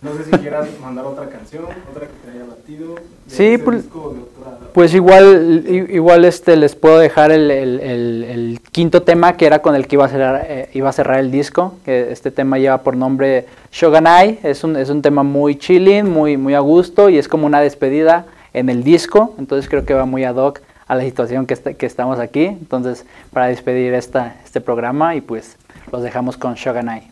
No 0.00 0.14
sé 0.16 0.24
si 0.24 0.30
quieras 0.38 0.68
mandar 0.80 1.04
otra 1.06 1.28
canción, 1.28 1.64
otra 1.64 2.06
que 2.06 2.12
te 2.24 2.30
haya 2.36 2.44
batido. 2.48 2.94
de 2.94 3.00
Sí, 3.26 3.58
pues- 3.58 3.82
disco 3.82 4.14
de 4.14 4.20
otra- 4.20 4.58
Pues 4.72 4.94
igual, 4.94 5.64
igual 5.90 6.24
este 6.24 6.56
les 6.56 6.76
puedo 6.76 6.98
dejar 7.00 7.32
el, 7.32 7.50
el- 7.50 7.80
el- 7.80 8.24
el 8.24 8.60
quinto 8.70 9.02
tema 9.02 9.36
que 9.36 9.46
era 9.46 9.60
con 9.60 9.74
el 9.74 9.88
que 9.88 9.96
iba 9.96 10.04
a 10.04 10.08
cerrar, 10.08 10.46
eh, 10.48 10.70
iba 10.74 10.88
a 10.88 10.92
cerrar 10.92 11.18
el 11.18 11.32
disco. 11.32 11.74
Que 11.84 12.12
este 12.12 12.30
tema 12.30 12.58
lleva 12.58 12.78
por 12.82 12.96
nombre 12.96 13.46
Shogunai. 13.72 14.38
Es 14.44 14.62
un, 14.62 14.76
es 14.76 14.88
un 14.88 15.02
tema 15.02 15.24
muy 15.24 15.56
chilling, 15.56 16.08
muy, 16.08 16.36
muy 16.36 16.54
a 16.54 16.60
gusto 16.60 17.08
y 17.08 17.18
es 17.18 17.26
como 17.26 17.46
una 17.46 17.60
despedida 17.60 18.26
en 18.54 18.68
el 18.68 18.84
disco. 18.84 19.34
Entonces 19.38 19.68
creo 19.68 19.84
que 19.84 19.94
va 19.94 20.04
muy 20.04 20.22
ad 20.24 20.36
hoc 20.36 20.60
a 20.86 20.94
la 20.94 21.02
situación 21.02 21.44
que, 21.46 21.54
está- 21.54 21.74
que 21.74 21.86
estamos 21.86 22.20
aquí. 22.20 22.44
Entonces 22.44 23.04
para 23.32 23.46
despedir 23.48 23.94
esta, 23.94 24.36
este 24.44 24.60
programa 24.60 25.16
y 25.16 25.22
pues 25.22 25.56
los 25.90 26.02
dejamos 26.04 26.36
con 26.36 26.54
Shogunai. 26.54 27.10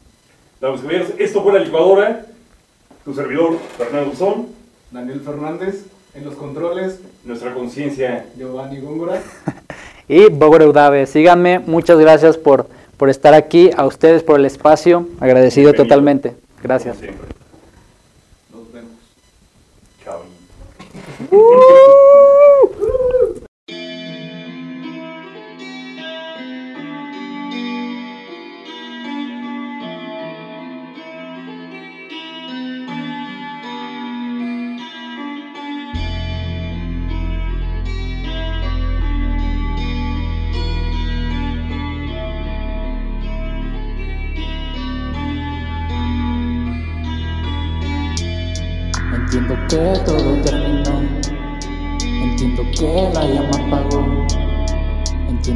Damas 0.60 0.80
y 0.80 0.82
caballeros, 0.84 1.08
esto 1.18 1.42
fue 1.42 1.52
La 1.54 1.58
Licuadora. 1.64 2.26
Tu 3.06 3.14
servidor, 3.14 3.56
Fernando 3.78 4.14
Son. 4.16 4.48
Daniel 4.90 5.20
Fernández 5.20 5.84
en 6.14 6.24
los 6.24 6.34
controles, 6.34 6.98
Nuestra 7.24 7.54
conciencia. 7.54 8.26
Giovanni 8.36 8.80
Góngora. 8.80 9.22
Y 10.08 10.28
Bogor 10.28 10.62
Udave, 10.62 11.06
síganme, 11.06 11.58
muchas 11.58 11.98
gracias 11.98 12.36
por, 12.36 12.68
por 12.96 13.10
estar 13.10 13.34
aquí, 13.34 13.70
a 13.76 13.84
ustedes 13.86 14.22
por 14.22 14.38
el 14.38 14.46
espacio, 14.46 15.08
agradecido 15.18 15.72
Bienvenido. 15.72 15.84
totalmente. 15.84 16.36
Gracias. 16.62 16.96
Como 16.96 17.08
siempre. 17.08 17.28
Nos 18.52 18.72
vemos. 18.72 18.92
Chao. 20.04 20.22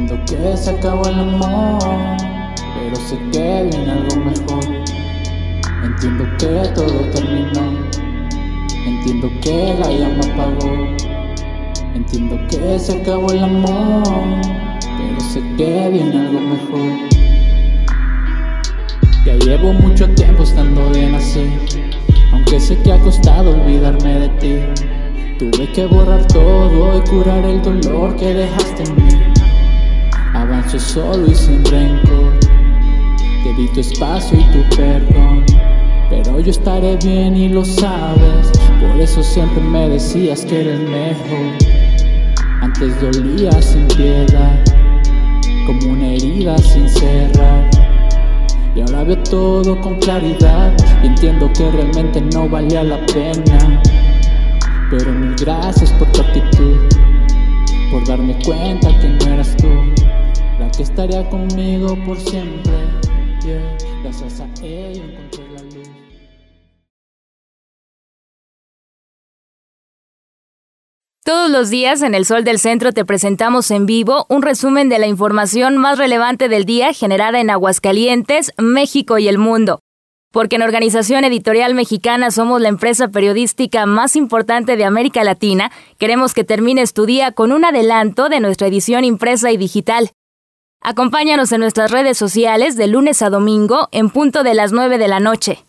Entiendo 0.01 0.25
que 0.25 0.57
se 0.57 0.69
acabó 0.71 1.05
el 1.07 1.19
amor. 1.19 1.79
Pero 2.57 2.95
sé 2.95 3.19
que 3.31 3.69
viene 3.69 3.91
algo 3.91 4.15
mejor. 4.15 4.65
Entiendo 5.83 6.25
que 6.39 6.69
todo 6.73 7.01
terminó. 7.11 7.77
Entiendo 8.87 9.29
que 9.41 9.75
la 9.79 9.91
llama 9.91 10.23
apagó. 10.33 10.73
Entiendo 11.93 12.35
que 12.49 12.79
se 12.79 12.99
acabó 12.99 13.31
el 13.31 13.43
amor. 13.43 14.03
Pero 14.81 15.19
sé 15.19 15.39
que 15.55 15.89
viene 15.91 16.19
algo 16.19 16.39
mejor. 16.39 17.09
Ya 19.23 19.35
llevo 19.35 19.73
mucho 19.73 20.09
tiempo 20.15 20.41
estando 20.41 20.89
bien 20.89 21.13
así. 21.13 21.45
Aunque 22.33 22.59
sé 22.59 22.75
que 22.81 22.91
ha 22.91 22.99
costado 23.01 23.51
olvidarme 23.51 24.19
de 24.19 24.29
ti. 24.39 24.81
Tuve 25.37 25.71
que 25.71 25.85
borrar 25.85 26.25
todo 26.25 26.97
y 26.97 27.01
curar 27.07 27.45
el 27.45 27.61
dolor 27.61 28.15
que 28.15 28.33
dejaste 28.33 28.83
en 28.83 28.95
mí. 28.95 29.30
Avanzo 30.51 30.79
solo 30.79 31.31
y 31.31 31.33
sin 31.33 31.63
rencor. 31.63 32.37
Te 33.41 33.53
di 33.53 33.69
tu 33.69 33.79
espacio 33.79 34.37
y 34.37 34.43
tu 34.51 34.75
perdón. 34.75 35.45
Pero 36.09 36.41
yo 36.41 36.51
estaré 36.51 36.97
bien 36.97 37.37
y 37.37 37.47
lo 37.47 37.63
sabes. 37.63 38.51
Por 38.81 38.99
eso 38.99 39.23
siempre 39.23 39.61
me 39.61 39.87
decías 39.87 40.43
que 40.43 40.59
eres 40.59 40.81
mejor. 40.81 41.55
Antes 42.59 42.99
dolía 42.99 43.61
sin 43.61 43.87
piedad, 43.87 44.61
como 45.65 45.93
una 45.93 46.07
herida 46.07 46.57
sin 46.57 46.89
cerrar. 46.89 47.69
Y 48.75 48.81
ahora 48.81 49.05
veo 49.05 49.23
todo 49.23 49.79
con 49.79 49.95
claridad 49.99 50.73
y 51.01 51.07
entiendo 51.07 51.49
que 51.53 51.71
realmente 51.71 52.19
no 52.33 52.49
valía 52.49 52.83
la 52.83 52.99
pena. 53.05 53.81
Pero 54.89 55.13
mil 55.13 55.33
gracias 55.37 55.93
por 55.93 56.11
tu 56.11 56.19
actitud, 56.19 56.77
por 57.89 58.05
darme 58.05 58.37
cuenta 58.43 58.89
que 58.99 59.07
no 59.07 59.33
eras 59.33 59.55
tú, 59.55 59.69
estaría 60.81 61.27
conmigo 61.29 61.95
por 62.05 62.17
siempre. 62.17 62.73
Gracias 64.03 64.39
a 64.39 64.47
ella 64.63 65.03
la. 65.05 65.31
Todos 71.23 71.51
los 71.51 71.69
días 71.69 72.01
en 72.01 72.15
El 72.15 72.25
Sol 72.25 72.43
del 72.43 72.57
Centro 72.59 72.93
te 72.93 73.05
presentamos 73.05 73.69
en 73.69 73.85
vivo 73.85 74.25
un 74.27 74.41
resumen 74.41 74.89
de 74.89 74.97
la 74.97 75.07
información 75.07 75.77
más 75.77 75.99
relevante 75.99 76.49
del 76.49 76.65
día 76.65 76.93
generada 76.93 77.39
en 77.39 77.51
Aguascalientes, 77.51 78.51
México 78.57 79.19
y 79.19 79.27
el 79.27 79.37
mundo. 79.37 79.79
Porque 80.31 80.55
en 80.55 80.63
Organización 80.63 81.23
Editorial 81.23 81.75
Mexicana 81.75 82.31
somos 82.31 82.59
la 82.59 82.69
empresa 82.69 83.09
periodística 83.09 83.85
más 83.85 84.15
importante 84.15 84.75
de 84.77 84.83
América 84.83 85.23
Latina, 85.23 85.71
queremos 85.99 86.33
que 86.33 86.43
termines 86.43 86.93
tu 86.93 87.05
día 87.05 87.31
con 87.31 87.51
un 87.51 87.65
adelanto 87.65 88.27
de 88.27 88.39
nuestra 88.39 88.67
edición 88.67 89.03
impresa 89.03 89.51
y 89.51 89.57
digital. 89.57 90.11
Acompáñanos 90.83 91.51
en 91.51 91.61
nuestras 91.61 91.91
redes 91.91 92.17
sociales 92.17 92.75
de 92.75 92.87
lunes 92.87 93.21
a 93.21 93.29
domingo 93.29 93.87
en 93.91 94.09
punto 94.09 94.41
de 94.41 94.55
las 94.55 94.71
9 94.71 94.97
de 94.97 95.07
la 95.07 95.19
noche. 95.19 95.63